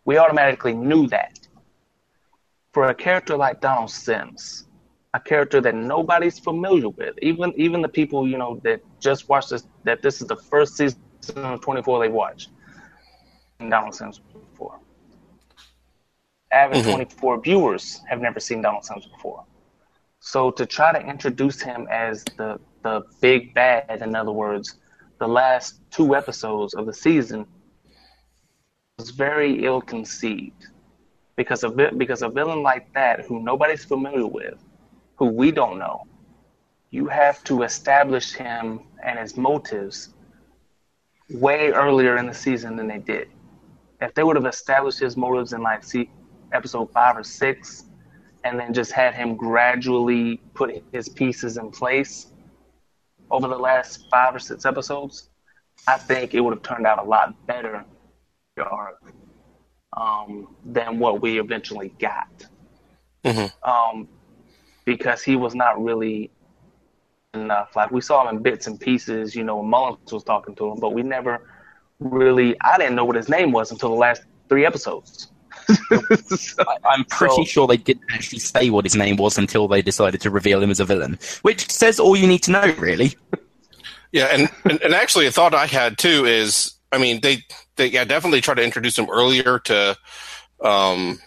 [0.05, 1.39] We automatically knew that.
[2.73, 4.67] For a character like Donald Sims,
[5.15, 9.49] a character that nobody's familiar with, even even the people you know that just watched
[9.49, 10.99] this, that this is the first season
[11.37, 12.49] of 24 they watched
[13.57, 14.79] Donald Sims before.
[16.51, 16.91] Avid mm-hmm.
[16.91, 19.43] 24 viewers have never seen Donald Sims before.
[20.19, 24.78] So to try to introduce him as the the big bad, in other words,
[25.19, 27.45] the last two episodes of the season
[28.97, 30.67] was very ill conceived
[31.35, 34.55] because of because a villain like that who nobody's familiar with,
[35.17, 36.05] who we don't know,
[36.89, 40.13] you have to establish him and his motives
[41.29, 43.29] way earlier in the season than they did.
[44.01, 46.09] If they would have established his motives in like see
[46.53, 47.85] episode five or six,
[48.43, 52.27] and then just had him gradually put his pieces in place
[53.31, 55.29] over the last five or six episodes,
[55.87, 57.85] I think it would have turned out a lot better
[59.95, 62.45] um, than what we eventually got.
[63.63, 64.07] Um,
[64.85, 66.31] because he was not really
[67.33, 67.75] enough.
[67.75, 70.71] Like we saw him in bits and pieces, you know, when Mullins was talking to
[70.71, 71.47] him, but we never
[71.99, 72.55] really.
[72.61, 75.31] I didn't know what his name was until the last three episodes.
[75.91, 79.81] I, I'm pretty So- sure they didn't actually say what his name was until they
[79.81, 83.15] decided to reveal him as a villain, which says all you need to know, really.
[84.11, 87.43] Yeah, and, and and actually, a thought I had too is, I mean, they
[87.75, 89.95] they yeah definitely try to introduce him earlier to,
[90.65, 91.19] um,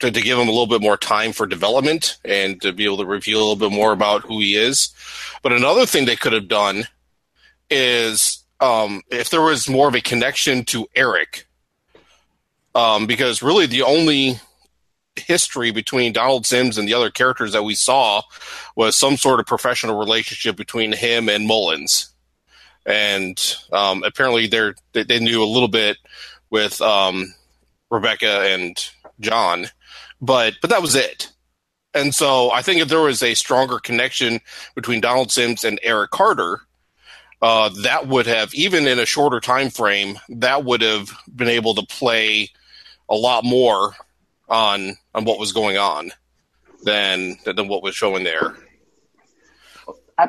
[0.00, 2.98] to, to give him a little bit more time for development and to be able
[2.98, 4.92] to reveal a little bit more about who he is.
[5.42, 6.84] But another thing they could have done
[7.70, 11.46] is, um, if there was more of a connection to Eric,
[12.74, 14.40] um, because really the only
[15.16, 18.22] history between Donald Sims and the other characters that we saw
[18.76, 22.12] was some sort of professional relationship between him and Mullins.
[22.86, 23.38] And
[23.72, 25.98] um, apparently they, they knew a little bit
[26.48, 27.34] with um,
[27.90, 28.76] Rebecca and
[29.20, 29.66] John,
[30.20, 31.30] but but that was it.
[31.92, 34.40] And so I think if there was a stronger connection
[34.74, 36.60] between Donald Sims and Eric Carter,
[37.42, 41.74] uh, that would have even in a shorter time frame that would have been able
[41.74, 42.50] to play
[43.10, 43.94] a lot more
[44.48, 46.12] on on what was going on
[46.84, 48.56] than than what was showing there.
[50.16, 50.28] I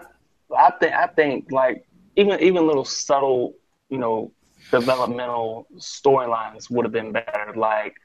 [0.58, 3.56] I think I think like even even little subtle,
[3.90, 4.32] you know,
[4.72, 7.54] developmental storylines would have been better.
[7.56, 7.96] Like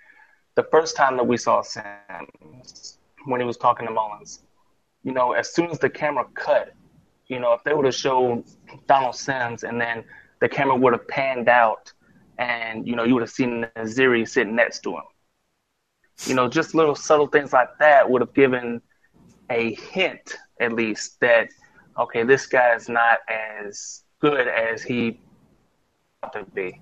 [0.54, 4.42] the first time that we saw Sims when he was talking to Mullins,
[5.02, 6.74] you know, as soon as the camera cut,
[7.26, 8.44] you know, if they would have showed
[8.86, 10.04] Donald Sims and then
[10.40, 11.92] the camera would have panned out
[12.38, 15.02] and, you know, you would have seen Naseri sitting next to him.
[16.24, 18.80] You know, just little subtle things like that would have given
[19.50, 21.48] a hint, at least, that
[21.98, 25.20] okay, this guy is not as good as he
[26.22, 26.80] ought to be.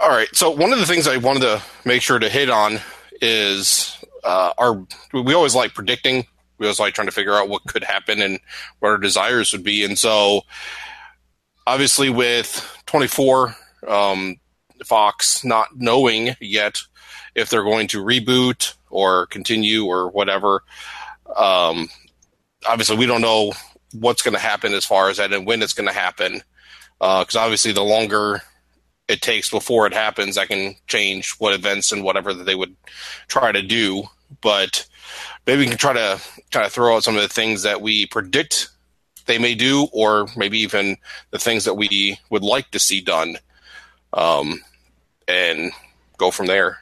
[0.00, 0.28] All right.
[0.32, 2.80] So one of the things I wanted to make sure to hit on
[3.20, 6.26] is uh, our we always like predicting
[6.62, 8.38] we always like trying to figure out what could happen and
[8.78, 9.84] what our desires would be.
[9.84, 10.42] And so,
[11.66, 14.36] obviously, with 24, um,
[14.84, 16.78] Fox not knowing yet
[17.34, 20.62] if they're going to reboot or continue or whatever,
[21.36, 21.88] um,
[22.66, 23.52] obviously, we don't know
[23.92, 26.42] what's going to happen as far as that and when it's going to happen.
[26.98, 28.42] Because uh, obviously, the longer
[29.08, 32.76] it takes before it happens, that can change what events and whatever that they would
[33.28, 34.04] try to do.
[34.40, 34.86] But
[35.46, 38.06] maybe we can try to kind of throw out some of the things that we
[38.06, 38.68] predict
[39.26, 40.96] they may do, or maybe even
[41.30, 43.36] the things that we would like to see done,
[44.12, 44.60] um,
[45.28, 45.72] and
[46.18, 46.78] go from there.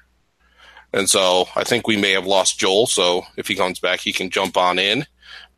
[0.93, 2.87] And so I think we may have lost Joel.
[2.87, 5.07] So if he comes back, he can jump on in.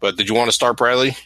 [0.01, 1.17] But did you want to start, Bradley?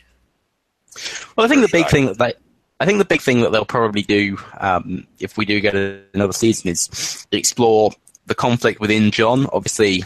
[1.37, 2.35] Well, I think the big thing that they,
[2.79, 5.75] I think the big thing that they'll probably do um, if we do get
[6.15, 7.91] another season is explore
[8.27, 9.47] the conflict within John.
[9.53, 10.05] Obviously,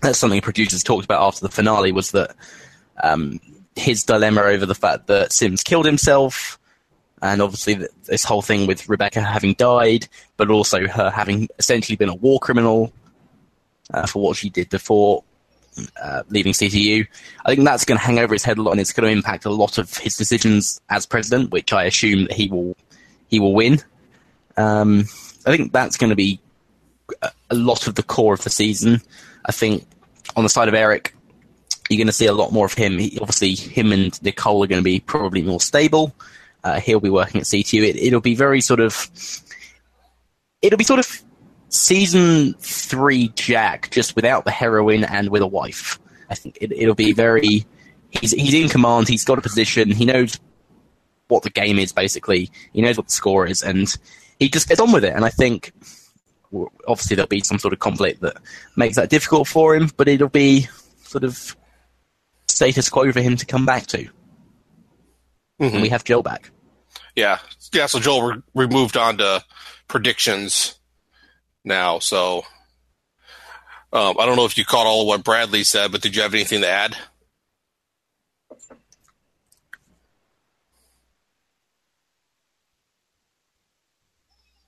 [0.00, 2.34] that's something producers talked about after the finale was that
[3.02, 3.40] um,
[3.74, 6.57] his dilemma over the fact that Sims killed himself,
[7.22, 12.08] and obviously this whole thing with Rebecca having died, but also her having essentially been
[12.08, 12.92] a war criminal
[13.92, 15.24] uh, for what she did before
[16.02, 17.06] uh, leaving CTU.
[17.44, 19.16] I think that's going to hang over his head a lot, and it's going to
[19.16, 22.76] impact a lot of his decisions as president, which I assume that he will
[23.28, 23.82] he will win.
[24.56, 25.04] Um,
[25.46, 26.40] I think that's going to be
[27.22, 29.00] a lot of the core of the season.
[29.46, 29.86] I think
[30.36, 31.14] on the side of Eric,
[31.88, 32.98] you're going to see a lot more of him.
[32.98, 36.14] He, obviously, him and Nicole are going to be probably more stable.
[36.64, 37.82] Uh, he'll be working at CTU.
[37.82, 39.10] It, it'll be very sort of.
[40.60, 41.22] It'll be sort of
[41.68, 45.98] season three Jack, just without the heroin and with a wife.
[46.30, 47.66] I think it, will be very.
[48.10, 49.08] He's he's in command.
[49.08, 49.90] He's got a position.
[49.90, 50.38] He knows
[51.28, 51.92] what the game is.
[51.92, 53.94] Basically, he knows what the score is, and
[54.38, 55.14] he just gets on with it.
[55.14, 55.72] And I think
[56.86, 58.36] obviously there'll be some sort of conflict that
[58.76, 60.66] makes that difficult for him, but it'll be
[61.02, 61.56] sort of
[62.48, 64.08] status quo for him to come back to.
[65.60, 65.74] Mm-hmm.
[65.74, 66.50] And we have Joel back.
[67.16, 67.38] Yeah,
[67.72, 67.86] yeah.
[67.86, 69.42] So Joel, re- we moved on to
[69.88, 70.78] predictions
[71.64, 71.98] now.
[71.98, 72.42] So
[73.92, 76.22] um, I don't know if you caught all of what Bradley said, but did you
[76.22, 76.96] have anything to add?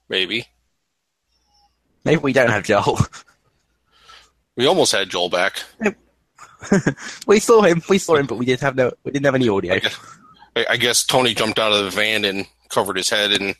[0.09, 0.45] Maybe.
[2.03, 2.99] Maybe we don't have Joel.
[4.57, 5.63] We almost had Joel back.
[7.25, 7.81] we saw him.
[7.87, 8.91] We saw him, but we didn't have no.
[9.05, 9.73] We didn't have any audio.
[9.73, 9.97] I guess,
[10.55, 13.55] I guess Tony jumped out of the van and covered his head and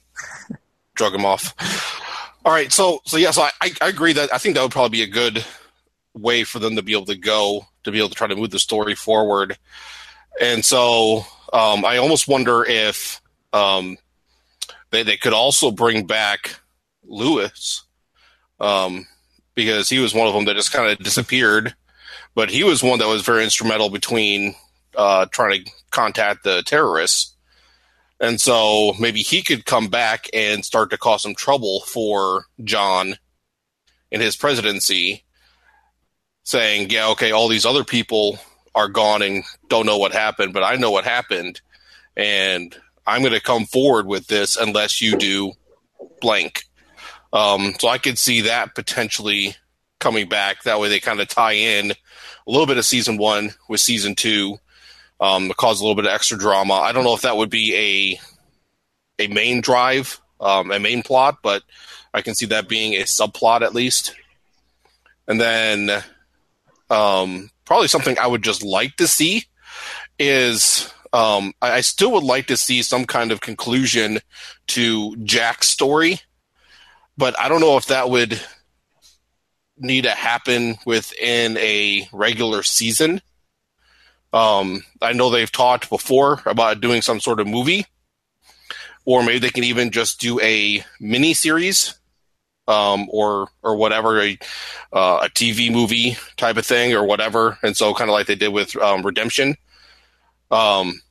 [0.95, 1.55] drug him off.
[2.43, 4.97] All right, so so yeah, so I, I agree that I think that would probably
[4.97, 5.45] be a good
[6.13, 8.49] way for them to be able to go to be able to try to move
[8.49, 9.57] the story forward.
[10.41, 13.21] And so um, I almost wonder if
[13.53, 13.97] um,
[14.89, 16.55] they they could also bring back
[17.03, 17.83] Lewis
[18.59, 19.07] um,
[19.55, 21.75] because he was one of them that just kind of disappeared.
[22.33, 24.55] But he was one that was very instrumental between
[24.95, 27.35] uh, trying to contact the terrorists.
[28.19, 33.15] And so maybe he could come back and start to cause some trouble for John
[34.11, 35.23] in his presidency,
[36.43, 38.37] saying, yeah, okay, all these other people
[38.75, 41.61] are gone and don't know what happened, but I know what happened.
[42.15, 42.75] And
[43.07, 45.53] I'm going to come forward with this unless you do
[46.19, 46.63] blank.
[47.33, 49.55] Um, so I could see that potentially
[49.99, 50.63] coming back.
[50.63, 51.95] That way they kind of tie in a
[52.51, 54.57] little bit of season one with season two,
[55.21, 56.73] um, cause a little bit of extra drama.
[56.73, 58.19] I don't know if that would be
[59.19, 61.63] a a main drive, um, a main plot, but
[62.13, 64.15] I can see that being a subplot at least.
[65.27, 66.03] And then
[66.89, 69.45] um, probably something I would just like to see
[70.19, 74.19] is um, I, I, still would like to see some kind of conclusion
[74.67, 76.19] to Jack's story
[77.21, 78.41] but I don't know if that would
[79.77, 83.21] need to happen within a regular season.
[84.33, 87.85] Um, I know they've talked before about doing some sort of movie,
[89.05, 91.99] or maybe they can even just do a mini series,
[92.67, 94.37] um, or or whatever, a
[94.93, 97.57] uh, a TV movie type of thing, or whatever.
[97.61, 99.55] And so, kind of like they did with um, Redemption.
[100.49, 101.01] Um,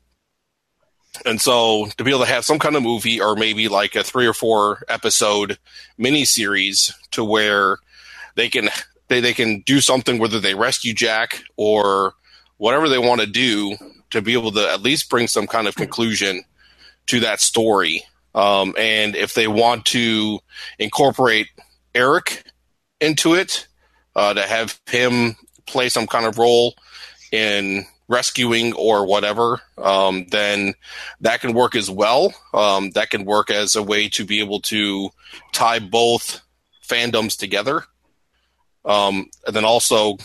[1.24, 4.04] and so to be able to have some kind of movie or maybe like a
[4.04, 5.58] three or four episode
[5.98, 7.78] miniseries to where
[8.36, 8.68] they can
[9.08, 12.14] they, they can do something whether they rescue Jack or
[12.60, 13.74] whatever they want to do
[14.10, 16.44] to be able to at least bring some kind of conclusion
[17.06, 18.04] to that story.
[18.34, 20.40] Um, and if they want to
[20.78, 21.46] incorporate
[21.94, 22.44] Eric
[23.00, 23.66] into it,
[24.14, 25.36] uh, to have him
[25.66, 26.74] play some kind of role
[27.32, 30.74] in rescuing or whatever, um, then
[31.22, 32.34] that can work as well.
[32.52, 35.08] Um, that can work as a way to be able to
[35.54, 36.42] tie both
[36.86, 37.84] fandoms together.
[38.84, 40.18] Um, and then also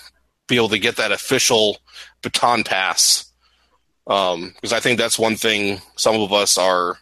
[0.47, 1.77] be able to get that official
[2.21, 3.31] baton pass.
[4.07, 6.97] Um, because I think that's one thing some of us are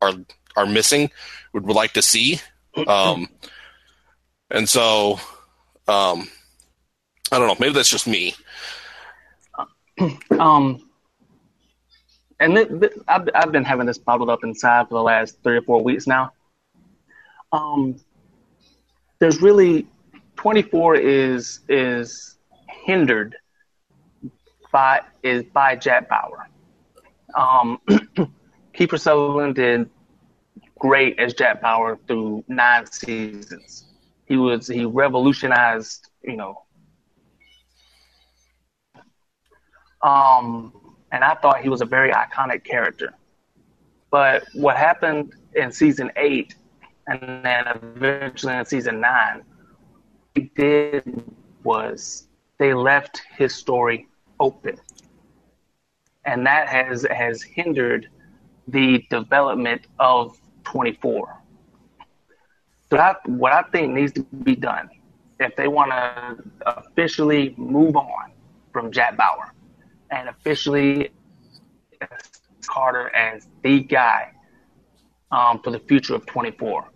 [0.00, 0.14] are
[0.56, 1.10] are missing,
[1.52, 2.40] would, would like to see.
[2.86, 3.28] Um,
[4.50, 5.20] and so,
[5.88, 6.28] um,
[7.30, 7.56] I don't know.
[7.58, 8.34] Maybe that's just me.
[10.30, 10.88] Um,
[12.40, 15.56] and th- th- I've, I've been having this bottled up inside for the last three
[15.56, 16.32] or four weeks now.
[17.52, 18.00] Um,
[19.20, 19.86] there's really
[20.36, 22.31] 24 is is
[22.84, 23.36] hindered
[24.72, 26.48] by is by Jack Bauer.
[27.34, 27.80] Um,
[28.74, 29.88] Kiefer Sutherland did
[30.78, 33.84] great as Jack Bauer through nine seasons.
[34.26, 36.62] He was he revolutionized, you know.
[40.02, 40.72] Um,
[41.12, 43.14] and I thought he was a very iconic character.
[44.10, 46.56] But what happened in season eight,
[47.06, 49.42] and then eventually in season nine,
[50.34, 51.24] he did
[51.62, 52.26] was
[52.62, 54.06] they left his story
[54.38, 54.78] open,
[56.24, 58.08] and that has has hindered
[58.68, 61.42] the development of 24.
[62.88, 64.88] So I, what I think needs to be done,
[65.40, 66.36] if they want to
[66.78, 68.30] officially move on
[68.72, 69.52] from Jack Bauer
[70.12, 71.10] and officially
[72.66, 74.30] Carter as the guy
[75.32, 76.88] um, for the future of 24,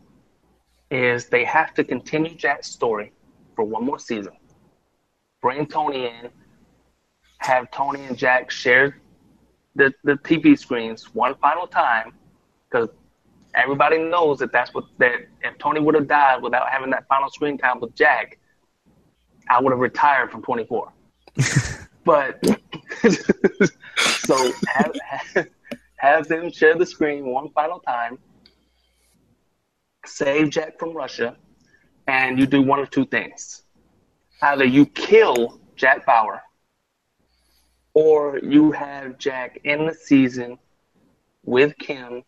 [0.92, 3.12] is they have to continue Jack's story
[3.56, 4.32] for one more season.
[5.41, 6.30] Bring Tony in,
[7.39, 9.01] have Tony and Jack share
[9.74, 12.14] the, the TV screens one final time,
[12.68, 12.89] because
[13.55, 17.28] everybody knows that that's what that if Tony would have died without having that final
[17.30, 18.39] screen time with Jack,
[19.49, 20.93] I would have retired from 24.
[22.05, 22.43] but
[23.99, 25.49] so have, have,
[25.97, 28.18] have them share the screen one final time,
[30.05, 31.37] save Jack from Russia,
[32.07, 33.62] and you do one of two things.
[34.43, 36.43] Either you kill Jack Bauer,
[37.95, 40.59] or you have Jack in the season
[41.45, 42.22] with Kim,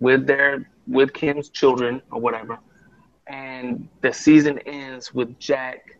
[0.00, 2.58] with their with Kim's children or whatever,
[3.26, 5.98] and the season ends with Jack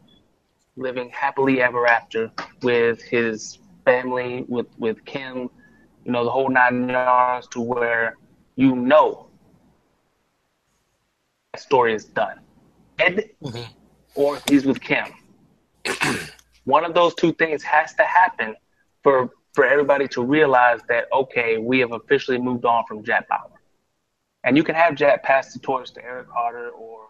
[0.76, 2.30] living happily ever after
[2.62, 5.48] with his family, with with Kim,
[6.04, 8.16] you know, the whole nine yards to where
[8.56, 9.28] you know
[11.52, 12.40] that story is done.
[12.98, 13.72] Ed mm-hmm.
[14.14, 15.06] or he's with Kim.
[16.64, 18.54] One of those two things has to happen
[19.02, 23.60] for for everybody to realize that okay, we have officially moved on from Jack Bauer.
[24.44, 27.06] And you can have Jack pass the torch to Eric Carter or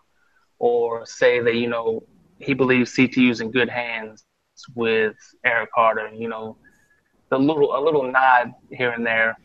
[0.58, 2.04] or say that, you know,
[2.38, 4.24] he believes CTU's in good hands
[4.74, 6.56] with Eric Carter, you know,
[7.30, 9.36] the little a little nod here and there.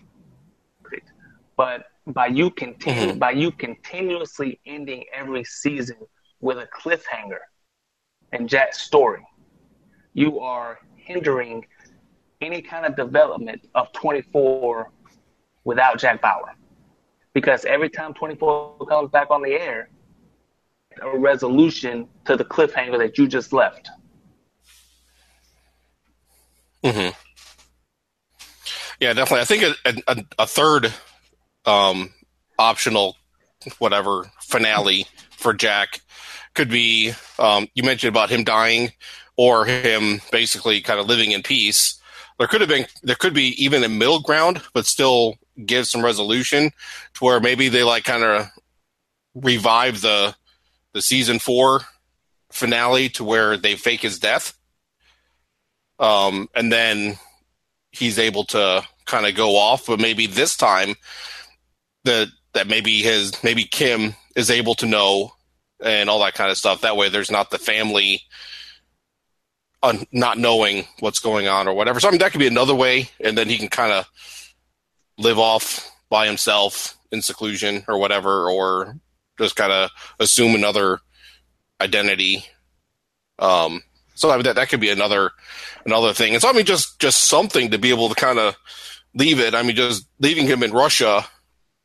[1.56, 3.20] But by you continue mm-hmm.
[3.20, 5.98] by you continuously ending every season
[6.40, 7.40] with a cliffhanger
[8.32, 9.26] and Jack's story,
[10.14, 11.66] you are hindering
[12.42, 14.92] any kind of development of 24
[15.64, 16.54] without Jack Bauer.
[17.34, 19.90] Because every time 24 comes back on the air,
[21.02, 23.90] a resolution to the cliffhanger that you just left.
[26.84, 27.10] hmm
[29.00, 29.42] Yeah, definitely.
[29.42, 30.94] I think a, a, a third
[31.66, 32.14] um,
[32.58, 33.18] optional,
[33.80, 36.02] whatever finale for Jack
[36.58, 37.14] could be.
[37.38, 38.92] Um, you mentioned about him dying,
[39.38, 42.02] or him basically kind of living in peace.
[42.40, 45.36] There could have been, there could be even a middle ground, but still
[45.66, 46.72] give some resolution
[47.14, 48.50] to where maybe they like kind of
[49.36, 50.36] revive the
[50.94, 51.82] the season four
[52.52, 54.58] finale to where they fake his death.
[56.00, 57.18] Um, and then
[57.92, 60.96] he's able to kind of go off, but maybe this time
[62.04, 65.34] that that maybe his maybe Kim is able to know
[65.84, 66.82] and all that kind of stuff.
[66.82, 68.24] That way, there's not the family
[69.84, 72.00] un, not knowing what's going on or whatever.
[72.00, 74.10] So I mean, that could be another way, and then he can kind of
[75.18, 78.98] live off by himself in seclusion or whatever, or
[79.38, 81.00] just kind of assume another
[81.82, 82.44] identity.
[83.40, 83.84] Um,
[84.16, 85.32] so I mean, that that could be another
[85.86, 86.34] another thing.
[86.34, 88.56] And so I mean, just just something to be able to kind of
[89.14, 89.56] leave it.
[89.56, 91.26] I mean, just leaving him in Russia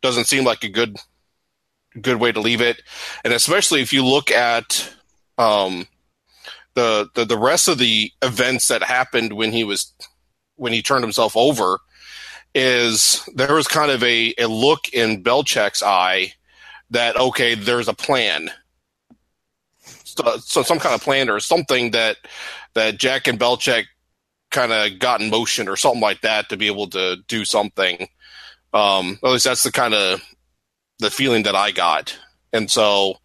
[0.02, 0.96] doesn't seem like a good
[2.00, 2.82] good way to leave it,
[3.24, 4.92] and especially if you look at
[5.38, 5.86] um,
[6.74, 9.92] the, the the rest of the events that happened when he was
[10.56, 11.78] when he turned himself over
[12.54, 16.34] is there was kind of a, a look in Belcheck's eye
[16.90, 18.50] that okay, there's a plan,
[20.04, 22.16] so, so some kind of plan or something that
[22.74, 23.84] that Jack and Belichick
[24.50, 28.06] kind of got in motion or something like that to be able to do something.
[28.74, 30.22] Um, at least that's the kind of
[31.02, 32.18] the feeling that I got,
[32.52, 33.18] and so,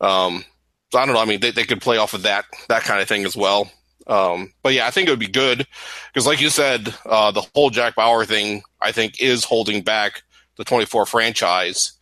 [0.00, 0.44] um,
[0.92, 1.20] so I don't know.
[1.20, 3.70] I mean, they, they could play off of that that kind of thing as well.
[4.06, 5.66] Um, but yeah, I think it would be good
[6.12, 10.22] because, like you said, uh, the whole Jack Bauer thing, I think, is holding back
[10.56, 11.92] the 24 franchise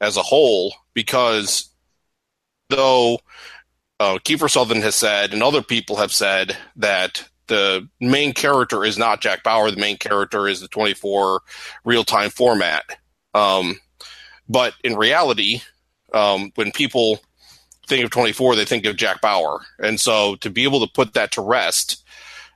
[0.00, 1.70] as a whole because
[2.68, 3.18] though
[4.00, 8.98] uh, Kiefer Sutherland has said and other people have said that the main character is
[8.98, 11.42] not Jack Bauer, the main character is the 24
[11.84, 12.84] real time format.
[13.34, 13.78] Um,
[14.52, 15.62] but in reality,
[16.12, 17.20] um, when people
[17.86, 19.60] think of 24, they think of Jack Bauer.
[19.78, 22.04] And so to be able to put that to rest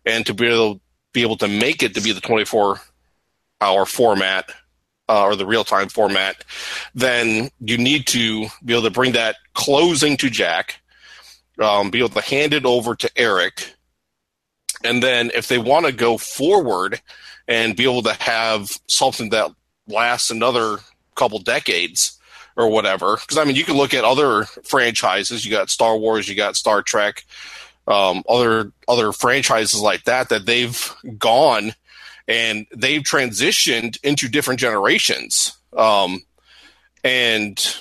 [0.05, 0.81] and to be able,
[1.13, 2.81] be able to make it to be the 24
[3.61, 4.51] hour format
[5.09, 6.45] uh, or the real time format,
[6.95, 10.81] then you need to be able to bring that closing to Jack,
[11.61, 13.73] um, be able to hand it over to Eric.
[14.85, 17.01] And then if they want to go forward
[17.49, 19.51] and be able to have something that
[19.89, 20.79] lasts another
[21.17, 22.19] couple decades,
[22.57, 23.17] or whatever.
[23.17, 25.45] Because I mean, you can look at other franchises.
[25.45, 27.25] You got Star Wars, you got Star Trek,
[27.87, 31.75] um, other other franchises like that that they've gone
[32.29, 35.57] and they've transitioned into different generations.
[35.77, 36.23] Um,
[37.05, 37.77] and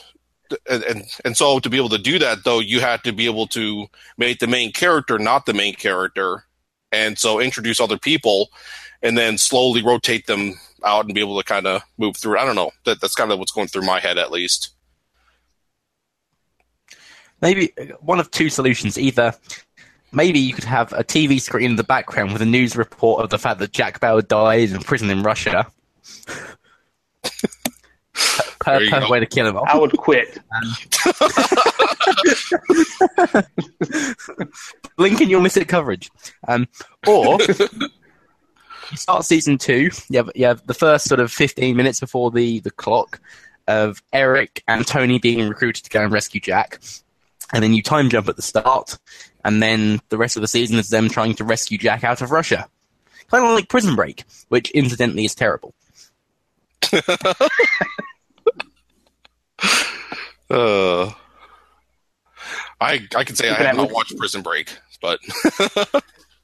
[0.69, 3.47] and and so to be able to do that though you have to be able
[3.47, 6.43] to make the main character not the main character
[6.91, 8.49] and so introduce other people
[9.01, 10.53] and then slowly rotate them
[10.85, 12.37] out and be able to kind of move through.
[12.37, 12.71] I don't know.
[12.85, 14.73] That that's kind of what's going through my head at least.
[17.41, 18.97] Maybe one of two solutions.
[18.97, 19.33] Either
[20.11, 23.29] maybe you could have a TV screen in the background with a news report of
[23.29, 25.67] the fact that Jack Bauer died in prison in Russia.
[28.59, 29.67] Perfect way to kill him off.
[29.67, 30.39] I would quit.
[34.97, 36.09] Link in your miss it coverage.
[36.47, 36.67] Um,
[37.05, 37.37] or
[38.91, 39.89] you start season two.
[40.09, 43.19] You have, you have the first sort of 15 minutes before the, the clock
[43.67, 46.79] of Eric and Tony being recruited to go and rescue Jack.
[47.53, 48.97] And then you time jump at the start.
[49.43, 52.31] And then the rest of the season is them trying to rescue Jack out of
[52.31, 52.67] Russia.
[53.29, 55.73] Kind of like Prison Break, which incidentally is terrible.
[60.49, 61.11] uh,
[62.79, 65.19] I I can say I have not watched Prison Break, but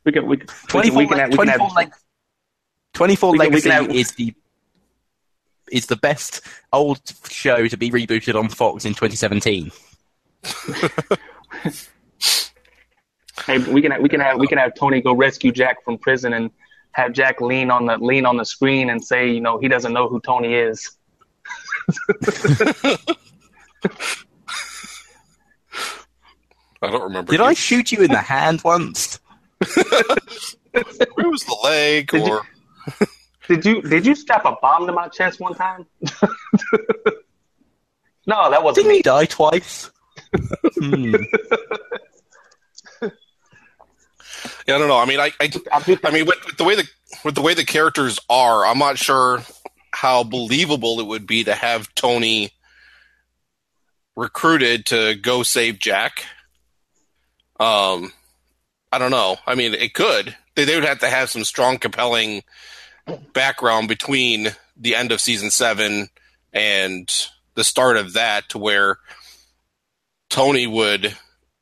[0.06, 1.92] we can we, 24, we can, we can, 24 have,
[2.94, 4.34] 24 We can- we Legacy can have- is the
[5.72, 6.42] is the best
[6.74, 9.72] old show to be rebooted on Fox in 2017.
[13.48, 16.34] Hey, we can we can have we can have Tony go rescue Jack from prison
[16.34, 16.52] and
[16.92, 19.94] have Jack lean on the lean on the screen and say, you know, he doesn't
[19.94, 20.92] know who Tony is.
[26.84, 27.32] I don't remember.
[27.32, 29.20] Did I shoot you in the hand once?
[29.60, 32.08] Where was the leg?
[32.12, 32.46] Did you- Or
[33.48, 35.86] Did you did you strap a bomb to my chest one time?
[38.26, 39.02] no, that wasn't Didn't he me.
[39.02, 39.90] die twice?
[40.80, 41.16] Hmm.
[43.02, 43.10] yeah,
[44.76, 45.00] I don't know.
[45.00, 46.88] I mean, I I, I, I mean, with, with the way the
[47.26, 49.42] with the way the characters are, I'm not sure
[49.92, 52.52] how believable it would be to have Tony
[54.16, 56.26] recruited to go save Jack.
[57.60, 58.14] Um,
[58.92, 59.38] I don't know.
[59.46, 60.36] I mean, it could.
[60.56, 62.44] They, they would have to have some strong, compelling
[63.34, 66.10] background between the end of season seven
[66.54, 67.12] and
[67.56, 68.98] the start of that, to where
[70.30, 71.16] Tony would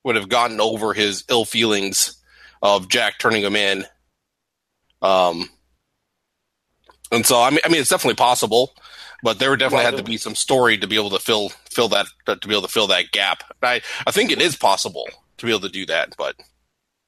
[0.03, 2.17] would have gotten over his ill feelings
[2.61, 3.85] of Jack turning him in.
[5.01, 5.49] Um,
[7.11, 8.73] and so I mean, I mean, it's definitely possible,
[9.23, 11.89] but there would definitely have to be some story to be able to fill fill
[11.89, 13.43] that to be able to fill that gap.
[13.61, 15.07] I I think it is possible
[15.37, 16.35] to be able to do that, but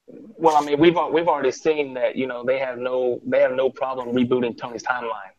[0.08, 3.40] well, I mean, we've al- we've already seen that you know they have no they
[3.40, 5.32] have no problem rebooting Tony's timeline.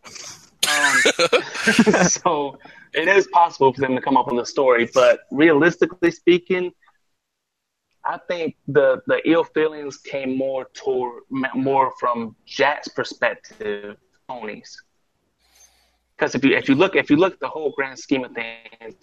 [0.70, 2.58] Um, so
[2.94, 6.72] it is possible for them to come up with a story, but realistically speaking,
[8.06, 13.98] I think the the ill feelings came more toward more from Jack's perspective,
[14.30, 14.82] Tony's.
[16.16, 18.32] Because if you if you look if you look at the whole grand scheme of
[18.32, 18.96] things,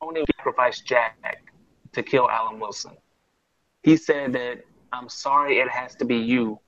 [0.00, 1.18] Tony sacrificed Jack
[1.92, 2.96] to kill Alan Wilson.
[3.82, 4.62] He said that
[4.92, 6.58] I'm sorry it has to be you,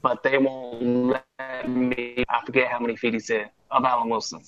[0.00, 2.24] but they won't let me.
[2.28, 4.42] I forget how many feet he said of Alan Wilson.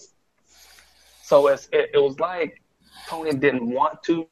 [1.23, 2.63] So it, it was like
[3.09, 4.27] Tony didn't want to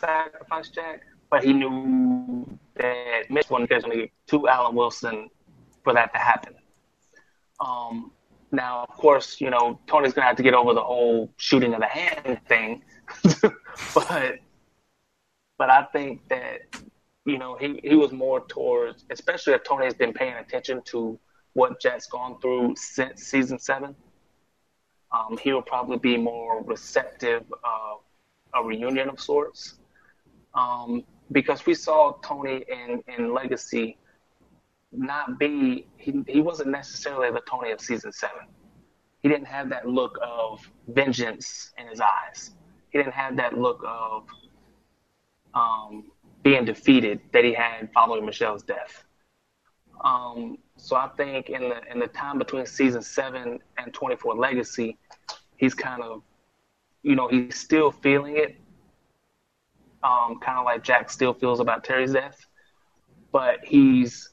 [0.00, 2.46] sacrifice Jack, but he knew
[2.76, 5.28] that Mitch wanted to only to Alan Wilson
[5.84, 6.54] for that to happen.
[7.60, 8.12] Um,
[8.52, 11.80] now, of course, you know Tony's gonna have to get over the whole shooting of
[11.80, 12.82] the hand thing,
[13.94, 14.38] but
[15.58, 16.60] but I think that
[17.24, 21.18] you know he he was more towards, especially if Tony has been paying attention to
[21.52, 23.94] what Jack's gone through since season seven.
[25.12, 28.00] Um, he will probably be more receptive of
[28.54, 29.74] a reunion of sorts.
[30.54, 33.96] Um, because we saw Tony in, in Legacy
[34.92, 38.46] not be he, he wasn't necessarily the Tony of season seven.
[39.22, 42.52] He didn't have that look of vengeance in his eyes.
[42.90, 44.24] He didn't have that look of
[45.54, 46.10] um,
[46.42, 49.04] being defeated that he had following Michelle's death.
[50.02, 54.34] Um, so I think in the in the time between season seven and twenty four
[54.34, 54.96] Legacy,
[55.58, 56.22] he's kind of,
[57.02, 58.56] you know, he's still feeling it,
[60.02, 62.46] um, kind of like Jack still feels about Teri's death,
[63.30, 64.30] but he's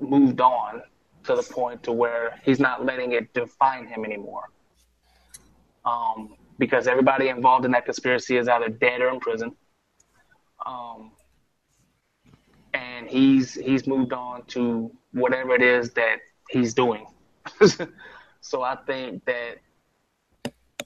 [0.00, 0.82] moved on
[1.24, 4.50] to the point to where he's not letting it define him anymore.
[5.84, 9.54] Um, because everybody involved in that conspiracy is either dead or in prison.
[10.64, 11.12] Um,
[12.72, 16.16] and he's he's moved on to whatever it is that
[16.50, 17.06] he's doing.
[18.40, 19.56] so I think that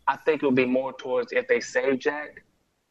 [0.07, 2.45] I think it would be more towards if they save Jack,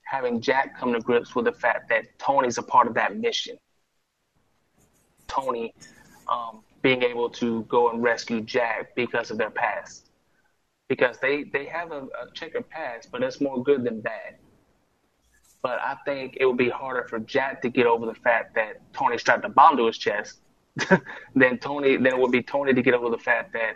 [0.03, 3.58] having Jack come to grips with the fact that Tony's a part of that mission.
[5.28, 5.74] Tony
[6.30, 10.09] um, being able to go and rescue Jack because of their past.
[10.88, 14.36] Because they, they have a, a checkered past, but it's more good than bad.
[15.61, 18.82] But I think it would be harder for Jack to get over the fact that
[18.93, 20.39] Tony strapped a bomb to his chest
[21.36, 23.73] than Tony than it would be Tony to get over the fact that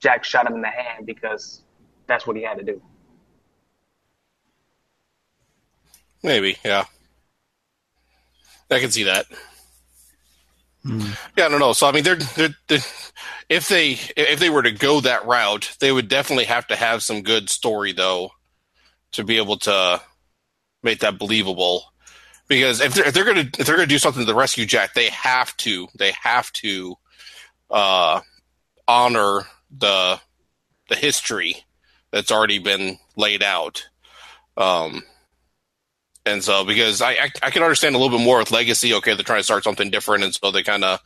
[0.00, 1.62] Jack shot him in the hand because
[2.06, 2.82] that's what he had to do.
[6.22, 6.84] Maybe, yeah.
[8.70, 9.26] I can see that.
[10.82, 11.00] Hmm.
[11.36, 11.72] Yeah, I don't know.
[11.72, 12.80] So I mean, they're, they're, they're,
[13.48, 17.02] if they if they were to go that route, they would definitely have to have
[17.02, 18.30] some good story though
[19.12, 20.00] to be able to
[20.82, 21.84] make that believable.
[22.48, 24.94] Because if they're, if they're gonna if they're gonna do something to the rescue Jack,
[24.94, 26.96] they have to they have to
[27.70, 28.20] uh,
[28.88, 30.20] honor the
[30.88, 31.56] the history
[32.10, 33.86] that's already been laid out.
[34.56, 35.02] Um,
[36.24, 38.94] and so, because I, I, I can understand a little bit more with Legacy.
[38.94, 41.00] Okay, they're trying to start something different, and so they kind of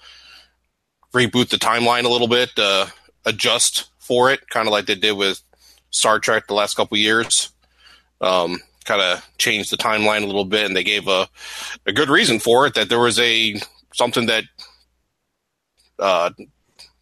[1.15, 2.87] reboot the timeline a little bit, uh,
[3.25, 5.41] adjust for it, kind of like they did with
[5.91, 7.51] Star Trek the last couple years.
[8.21, 11.29] Um, kind of changed the timeline a little bit, and they gave a
[11.87, 12.75] a good reason for it.
[12.75, 13.57] That there was a
[13.95, 14.45] something that,
[15.99, 16.31] uh,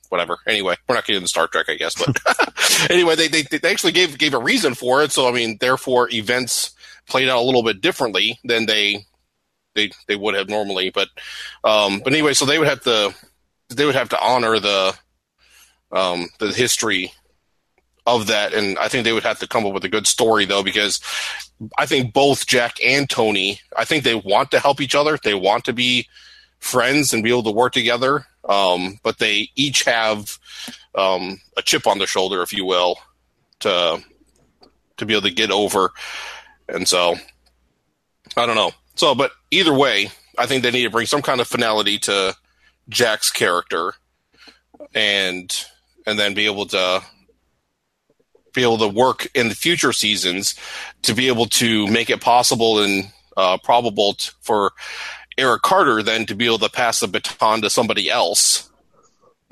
[0.08, 0.38] whatever.
[0.46, 2.16] Anyway, we're not getting into Star Trek, I guess, but
[2.90, 5.12] anyway, they, they they actually gave gave a reason for it.
[5.12, 6.73] So I mean, therefore, events
[7.06, 9.04] played out a little bit differently than they
[9.74, 10.90] they they would have normally.
[10.90, 11.08] But
[11.62, 13.14] um, but anyway, so they would have to
[13.68, 14.94] they would have to honor the
[15.92, 17.12] um, the history
[18.06, 20.44] of that, and I think they would have to come up with a good story
[20.44, 21.00] though, because
[21.78, 25.18] I think both Jack and Tony, I think they want to help each other.
[25.22, 26.08] They want to be
[26.58, 28.26] friends and be able to work together.
[28.48, 30.38] Um, but they each have
[30.94, 32.98] um, a chip on their shoulder, if you will,
[33.60, 34.02] to
[34.96, 35.90] to be able to get over.
[36.68, 37.16] And so,
[38.36, 38.72] I don't know.
[38.94, 42.34] So, but either way, I think they need to bring some kind of finality to
[42.88, 43.94] Jack's character,
[44.94, 45.54] and
[46.06, 47.02] and then be able to
[48.52, 50.54] be able to work in the future seasons
[51.02, 54.72] to be able to make it possible and uh, probable t- for
[55.36, 58.70] Eric Carter then to be able to pass the baton to somebody else.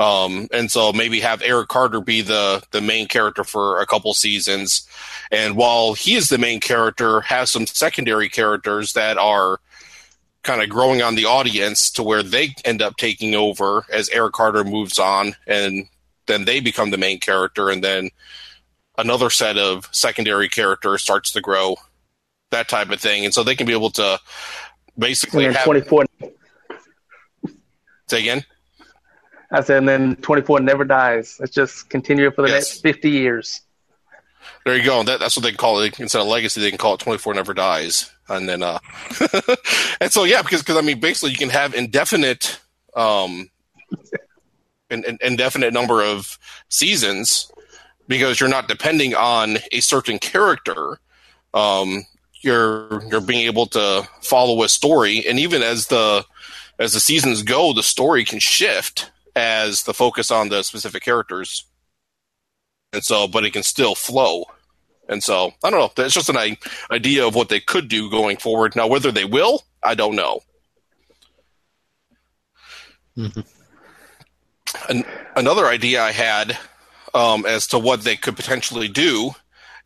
[0.02, 4.12] Um, and so maybe have Eric Carter be the the main character for a couple
[4.14, 4.84] seasons,
[5.30, 9.60] and while he is the main character, have some secondary characters that are
[10.42, 14.32] kind of growing on the audience to where they end up taking over as Eric
[14.32, 15.86] Carter moves on, and
[16.26, 18.10] then they become the main character, and then
[18.98, 21.76] another set of secondary characters starts to grow,
[22.50, 24.18] that type of thing, and so they can be able to
[24.98, 25.64] basically have.
[25.64, 26.06] 24,
[28.08, 28.44] Say again.
[29.52, 31.38] I said, and then 24 never dies.
[31.40, 32.70] It's just continue for the Yes.
[32.70, 33.60] next 50 years.
[34.64, 35.02] There you go.
[35.02, 36.00] That, that's what they call it.
[36.00, 38.10] Instead of legacy, they can call it 24 Never Dies.
[38.28, 38.78] And then, uh,
[40.00, 42.60] and so, yeah, because, because I mean, basically you can have indefinite,
[42.94, 43.50] um,
[44.90, 46.38] an, an indefinite number of
[46.68, 47.50] seasons
[48.08, 50.98] because you're not depending on a certain character.
[51.54, 52.04] Um,
[52.40, 55.26] you're, you're being able to follow a story.
[55.26, 56.24] And even as the,
[56.78, 61.64] as the seasons go, the story can shift as the focus on the specific characters.
[62.92, 64.44] And so but it can still flow.
[65.08, 65.92] And so i don't know.
[65.94, 66.56] That's just an
[66.90, 68.76] idea of what they could do going forward.
[68.76, 70.40] Now whether they will i don't know.
[74.88, 75.04] An-
[75.36, 76.58] another idea i had
[77.14, 79.32] um, as to what they could potentially do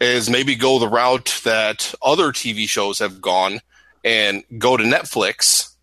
[0.01, 3.61] is maybe go the route that other tv shows have gone
[4.05, 5.75] and go to netflix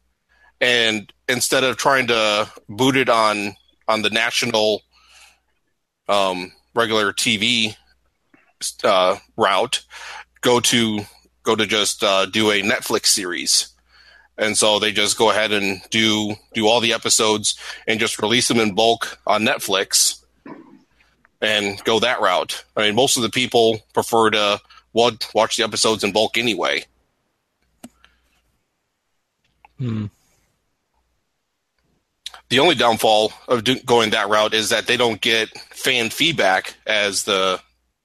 [0.64, 3.56] and instead of trying to boot it on
[3.90, 4.82] on the national
[6.08, 7.76] um, regular TV
[8.86, 9.84] uh, route,
[10.40, 11.02] go to
[11.44, 13.68] go to just uh, do a Netflix series.
[14.38, 18.48] And so they just go ahead and do do all the episodes and just release
[18.48, 20.24] them in bulk on Netflix
[21.42, 22.64] and go that route.
[22.78, 24.62] I mean, most of the people prefer to
[24.94, 26.86] watch the episodes in bulk anyway.
[29.78, 30.06] Hmm.
[32.54, 36.76] The only downfall of do- going that route is that they don't get fan feedback
[36.86, 37.60] as the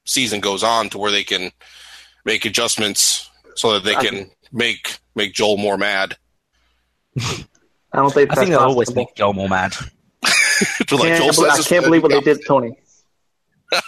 [0.06, 1.52] season goes on to where they can
[2.24, 6.16] make adjustments so that they can make make Joel more mad.
[7.20, 7.44] I
[7.92, 9.74] don't think I think they'll always make Joel more mad.
[10.22, 12.72] like can't, Joel says I can't believe what they did to Tony.
[13.70, 13.82] My,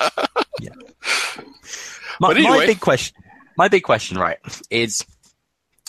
[2.21, 2.59] But anyway.
[2.59, 3.17] my big question,
[3.57, 4.37] my big question, right,
[4.69, 5.07] is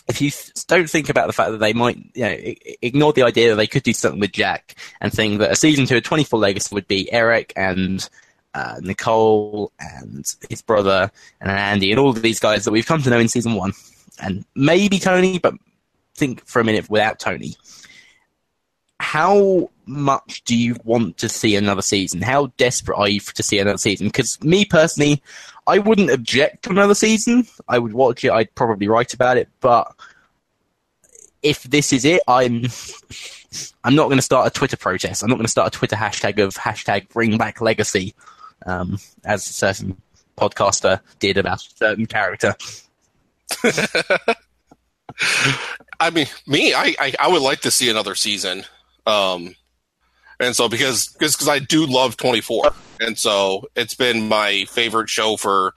[0.07, 0.31] if you
[0.67, 2.37] don't think about the fact that they might, you know,
[2.81, 5.85] ignore the idea that they could do something with Jack and think that a season
[5.85, 8.09] two of 24 Legacy would be Eric and
[8.53, 13.01] uh, Nicole and his brother and Andy and all of these guys that we've come
[13.01, 13.73] to know in season one,
[14.21, 15.53] and maybe Tony, but
[16.15, 17.55] think for a minute without Tony.
[18.99, 22.21] How much do you want to see another season?
[22.21, 24.07] How desperate are you to see another season?
[24.07, 25.23] Because me personally,
[25.67, 27.47] I wouldn't object to another season.
[27.67, 28.31] I would watch it.
[28.31, 29.49] I'd probably write about it.
[29.59, 29.93] But
[31.43, 32.65] if this is it, I'm
[33.83, 35.23] I'm not going to start a Twitter protest.
[35.23, 38.15] I'm not going to start a Twitter hashtag of hashtag Bring Back Legacy,
[38.65, 40.01] um, as a certain
[40.37, 42.55] podcaster did about a certain character.
[45.99, 48.63] I mean, me, I, I, I would like to see another season.
[49.05, 49.55] Um,
[50.41, 55.37] and so because because I do love 24, and so it's been my favorite show
[55.37, 55.73] for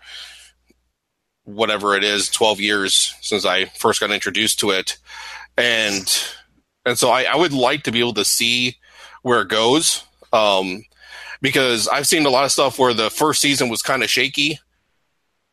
[1.45, 4.97] whatever it is, 12 years since I first got introduced to it,
[5.57, 6.11] and
[6.87, 8.77] and so I, I would like to be able to see
[9.23, 10.03] where it goes.
[10.33, 10.85] Um,
[11.41, 14.59] because I've seen a lot of stuff where the first season was kind of shaky,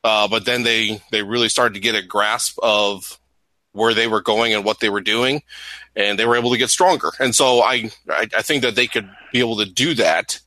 [0.05, 3.20] uh, but then they they really started to get a grasp of
[3.74, 5.41] where they were going and what they were doing,
[5.95, 7.11] and they were able to get stronger.
[7.19, 10.39] And so I, I, I think that they could be able to do that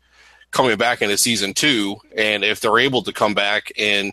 [0.51, 1.97] coming back into season two.
[2.17, 4.13] And if they're able to come back and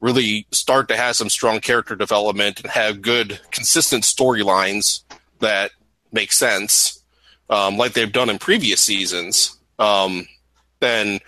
[0.00, 5.02] really start to have some strong character development and have good, consistent storylines
[5.40, 5.70] that
[6.12, 7.02] make sense,
[7.50, 10.26] um, like they've done in previous seasons, um,
[10.80, 11.20] then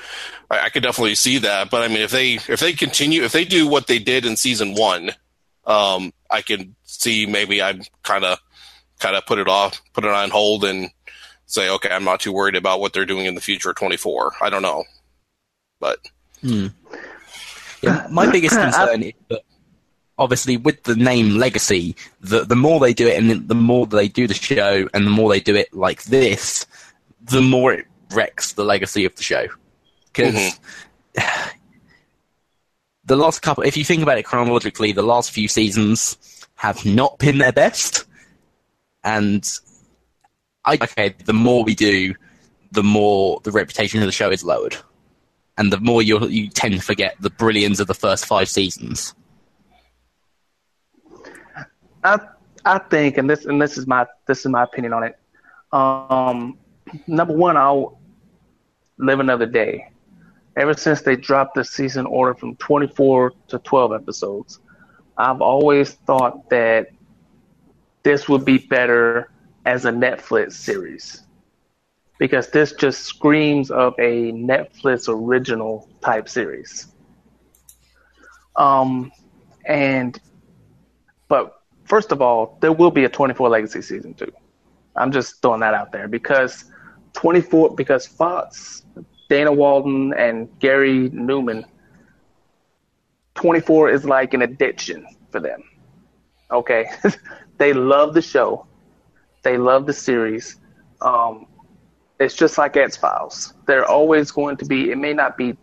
[0.50, 1.70] I, I could definitely see that.
[1.70, 4.36] But I mean, if they if they continue, if they do what they did in
[4.36, 5.10] season one,
[5.66, 8.38] um, I can see maybe I'm kind of
[9.00, 10.90] kind of put it off, put it on hold, and
[11.46, 14.34] say, okay, I'm not too worried about what they're doing in the future of 24.
[14.40, 14.84] I don't know,
[15.80, 15.98] but
[16.40, 16.68] hmm.
[17.82, 19.42] Yeah, uh, my biggest uh, uh, concern is that
[20.18, 23.86] obviously with the name Legacy, the the more they do it, and the- the more
[23.86, 26.66] they do the show, and the more they do it like this,
[27.22, 29.46] the more it wrecks the legacy of the show.
[30.14, 30.58] Mm-hmm.
[31.14, 31.53] Because
[33.04, 36.16] the last couple, if you think about it chronologically, the last few seasons
[36.56, 38.04] have not been their best,
[39.02, 39.46] and
[40.64, 42.14] I okay, the more we do,
[42.72, 44.76] the more the reputation of the show is lowered
[45.56, 49.14] and the more you you tend to forget the brilliance of the first five seasons.
[52.02, 52.18] I
[52.64, 55.18] I think, and this and this is my this is my opinion on it.
[55.72, 56.58] Um,
[57.06, 57.98] number one, I'll
[58.98, 59.90] live another day.
[60.56, 64.60] Ever since they dropped the season order from 24 to 12 episodes,
[65.16, 66.88] I've always thought that
[68.02, 69.30] this would be better
[69.66, 71.22] as a Netflix series
[72.18, 76.88] because this just screams of a Netflix original type series.
[78.56, 79.10] Um,
[79.66, 80.20] and
[81.28, 84.32] but first of all, there will be a 24 Legacy season two.
[84.96, 86.66] I'm just throwing that out there because
[87.14, 88.84] 24 because Fox,
[89.34, 91.64] Dana Walden, and Gary Newman,
[93.34, 95.60] 24 is like an addiction for them.
[96.52, 96.86] Okay,
[97.58, 98.64] they love the show,
[99.42, 100.60] they love the series.
[101.00, 101.48] Um,
[102.20, 103.54] it's just like X Files.
[103.66, 104.92] They're always going to be.
[104.92, 105.56] It may not be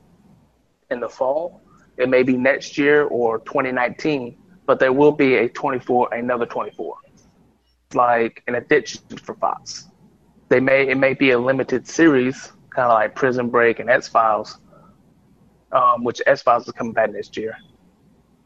[0.90, 1.62] in the fall.
[1.96, 6.98] It may be next year or 2019, but there will be a 24, another 24,
[7.94, 9.88] like an addiction for Fox.
[10.50, 14.08] They may it may be a limited series, kind of like Prison Break and X
[14.08, 14.58] Files,
[15.72, 17.56] um, which X Files is coming back next year.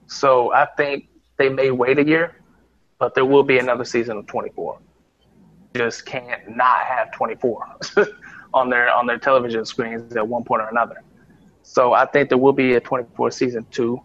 [0.07, 1.07] So I think
[1.37, 2.35] they may wait a year,
[2.99, 4.79] but there will be another season of 24.
[5.75, 7.65] Just can't not have 24
[8.53, 11.03] on their on their television screens at one point or another.
[11.63, 14.01] So I think there will be a 24 season two.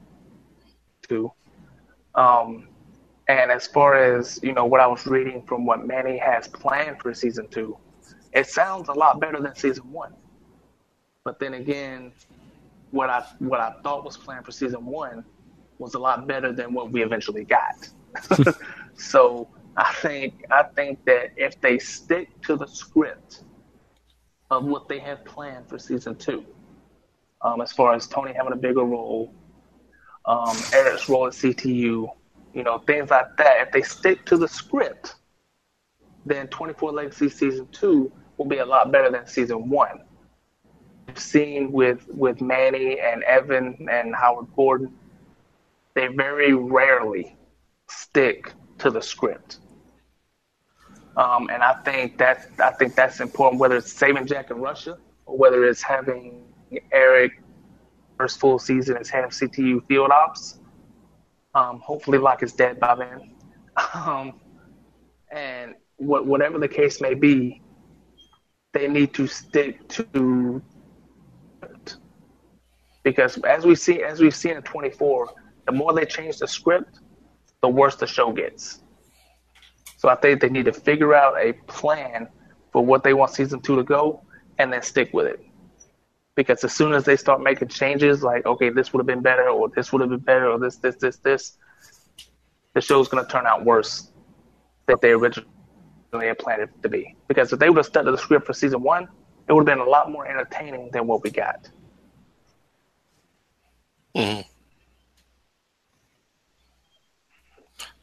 [1.03, 1.31] Two.
[2.15, 2.69] Um,
[3.29, 7.01] and as far as you know, what I was reading from what Manny has planned
[7.01, 7.77] for season two,
[8.33, 10.15] it sounds a lot better than season one.
[11.25, 12.13] But then again,
[12.91, 15.25] what I what I thought was planned for season one
[15.79, 17.89] was a lot better than what we eventually got.
[18.97, 23.43] so I think I think that if they stick to the script
[24.51, 26.45] of what they have planned for season two,
[27.43, 29.33] um, as far as Tony having a bigger role,
[30.25, 32.09] um, Eric's role at CTU,
[32.55, 33.69] you know, things like that.
[33.69, 35.17] If they stick to the script,
[36.27, 40.01] then 24 Legacy season two will be a lot better than season one.
[41.07, 44.95] We've seen with with Manny and Evan and Howard Gordon,
[45.95, 47.37] they very rarely
[47.89, 49.59] stick to the script.
[51.17, 54.99] Um, and I think that I think that's important, whether it's saving Jack in Russia
[55.27, 56.45] or whether it's having
[56.93, 57.43] Eric
[58.17, 60.59] first full season as head of CTU field ops.
[61.55, 63.35] Um, hopefully, Locke is dead by then.
[63.95, 64.35] Um,
[65.31, 67.61] and what, whatever the case may be,
[68.73, 70.63] they need to stick to
[71.63, 71.97] it.
[73.03, 75.29] because as we see as we've seen in 24,
[75.67, 77.01] the more they change the script,
[77.61, 78.83] the worse the show gets.
[79.99, 82.29] So I think they need to figure out a plan
[82.73, 84.23] for what they want season two to go,
[84.59, 85.45] and then stick with it.
[86.35, 89.51] Because as soon as they start making changes, like okay, this would have been better,
[89.51, 91.59] or this would have been better, or this, this, this, this,
[92.73, 94.13] the show's going to turn out worse
[94.87, 95.51] than they originally
[96.13, 97.17] had planned it to be.
[97.29, 99.09] Because if they would have stuck to the script for season one,
[99.49, 101.69] it would have been a lot more entertaining than what we got.
[104.15, 104.45] Mhm.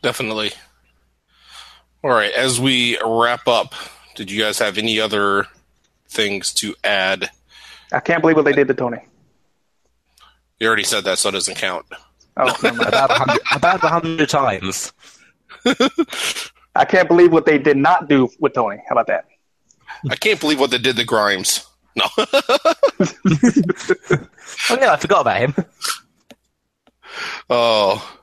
[0.01, 0.51] Definitely.
[2.03, 2.31] All right.
[2.33, 3.73] As we wrap up,
[4.15, 5.47] did you guys have any other
[6.09, 7.29] things to add?
[7.91, 8.99] I can't believe what they did to Tony.
[10.59, 11.85] You already said that, so it doesn't count.
[12.35, 12.53] Oh.
[13.53, 14.93] About a hundred times.
[16.77, 18.77] I can't believe what they did not do with Tony.
[18.87, 19.25] How about that?
[20.09, 21.65] I can't believe what they did to Grimes.
[21.95, 22.05] No.
[24.69, 25.55] Oh yeah, I forgot about him.
[27.49, 28.19] Oh,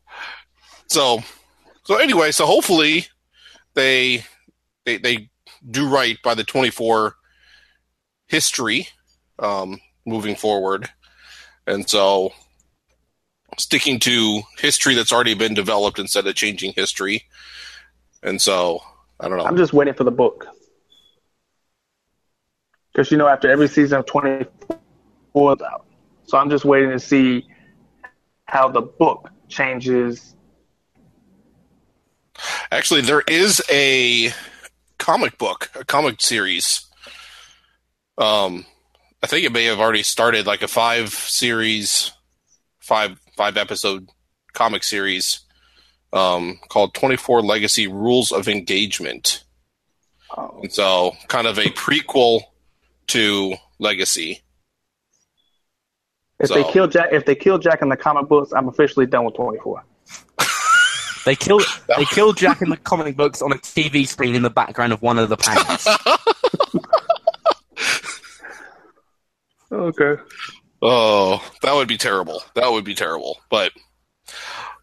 [0.88, 1.22] so
[1.84, 3.06] so anyway, so hopefully
[3.74, 4.24] they
[4.84, 5.30] they they
[5.70, 7.16] do right by the twenty four
[8.26, 8.88] history
[9.38, 10.90] um, moving forward,
[11.66, 12.32] and so
[13.58, 17.24] sticking to history that's already been developed instead of changing history,
[18.24, 18.82] and so
[19.20, 19.44] I don't know.
[19.44, 20.46] I'm just waiting for the book.
[22.92, 25.86] Because, you know, after every season of 24 is out.
[26.24, 27.46] So I'm just waiting to see
[28.46, 30.34] how the book changes.
[32.70, 34.32] Actually, there is a
[34.98, 36.86] comic book, a comic series.
[38.16, 38.64] Um,
[39.22, 42.12] I think it may have already started, like a five series,
[42.78, 44.08] five five episode
[44.52, 45.40] comic series,
[46.14, 49.44] um, called Twenty Four Legacy Rules of Engagement.
[50.36, 52.40] Oh, And so, kind of a prequel
[53.08, 54.42] to Legacy.
[56.40, 59.24] if they kill Jack, if they kill Jack in the comic books, I'm officially done
[59.24, 59.84] with 24.
[61.24, 61.60] They kill
[61.96, 65.00] they kill Jack in the comic books on a TV screen in the background of
[65.00, 65.88] one of the panels.
[69.72, 70.22] Okay.
[70.82, 72.42] Oh, that would be terrible.
[72.54, 73.38] That would be terrible.
[73.50, 73.72] But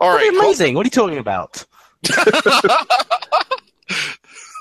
[0.01, 0.75] all right, That'd amazing.
[0.75, 1.65] What are you talking about?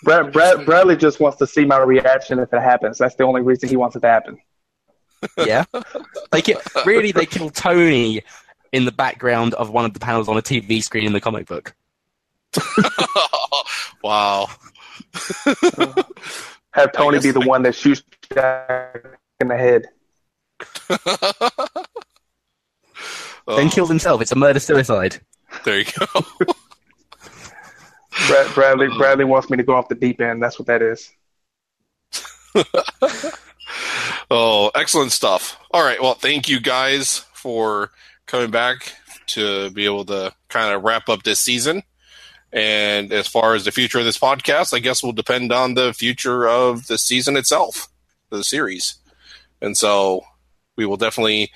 [0.02, 2.98] Brad, Brad, Bradley just wants to see my reaction if it happens.
[2.98, 4.38] That's the only reason he wants it to happen.
[5.36, 5.64] Yeah,
[6.32, 8.22] they kill, really they kill Tony
[8.72, 11.46] in the background of one of the panels on a TV screen in the comic
[11.46, 11.74] book.
[14.02, 14.46] wow.
[16.72, 19.04] Have Tony be the I- one that shoots Jack
[19.40, 19.88] in the head.
[23.56, 24.20] Then Oh, kills himself.
[24.22, 25.20] It's a murder suicide.
[25.64, 26.06] there you go.
[28.26, 30.42] Brad, Bradley, Bradley wants me to go off the deep end.
[30.42, 31.10] That's what that is.
[34.32, 35.58] Oh, excellent stuff.
[35.72, 36.00] All right.
[36.00, 37.90] Well, thank you guys for
[38.26, 38.92] coming back
[39.28, 41.82] to be able to kind of wrap up this season.
[42.52, 45.92] And as far as the future of this podcast, I guess will depend on the
[45.92, 47.88] future of the season itself,
[48.30, 48.96] the series.
[49.60, 50.22] And so
[50.76, 51.50] we will definitely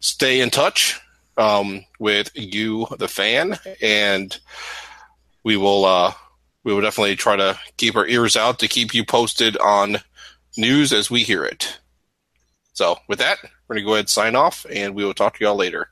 [0.00, 1.00] stay in touch
[1.38, 4.38] um, with you, the fan, and
[5.44, 6.12] we will uh,
[6.64, 9.98] we will definitely try to keep our ears out to keep you posted on
[10.56, 11.78] news as we hear it.
[12.74, 15.44] So with that, we're gonna go ahead and sign off, and we will talk to
[15.44, 15.90] y'all later.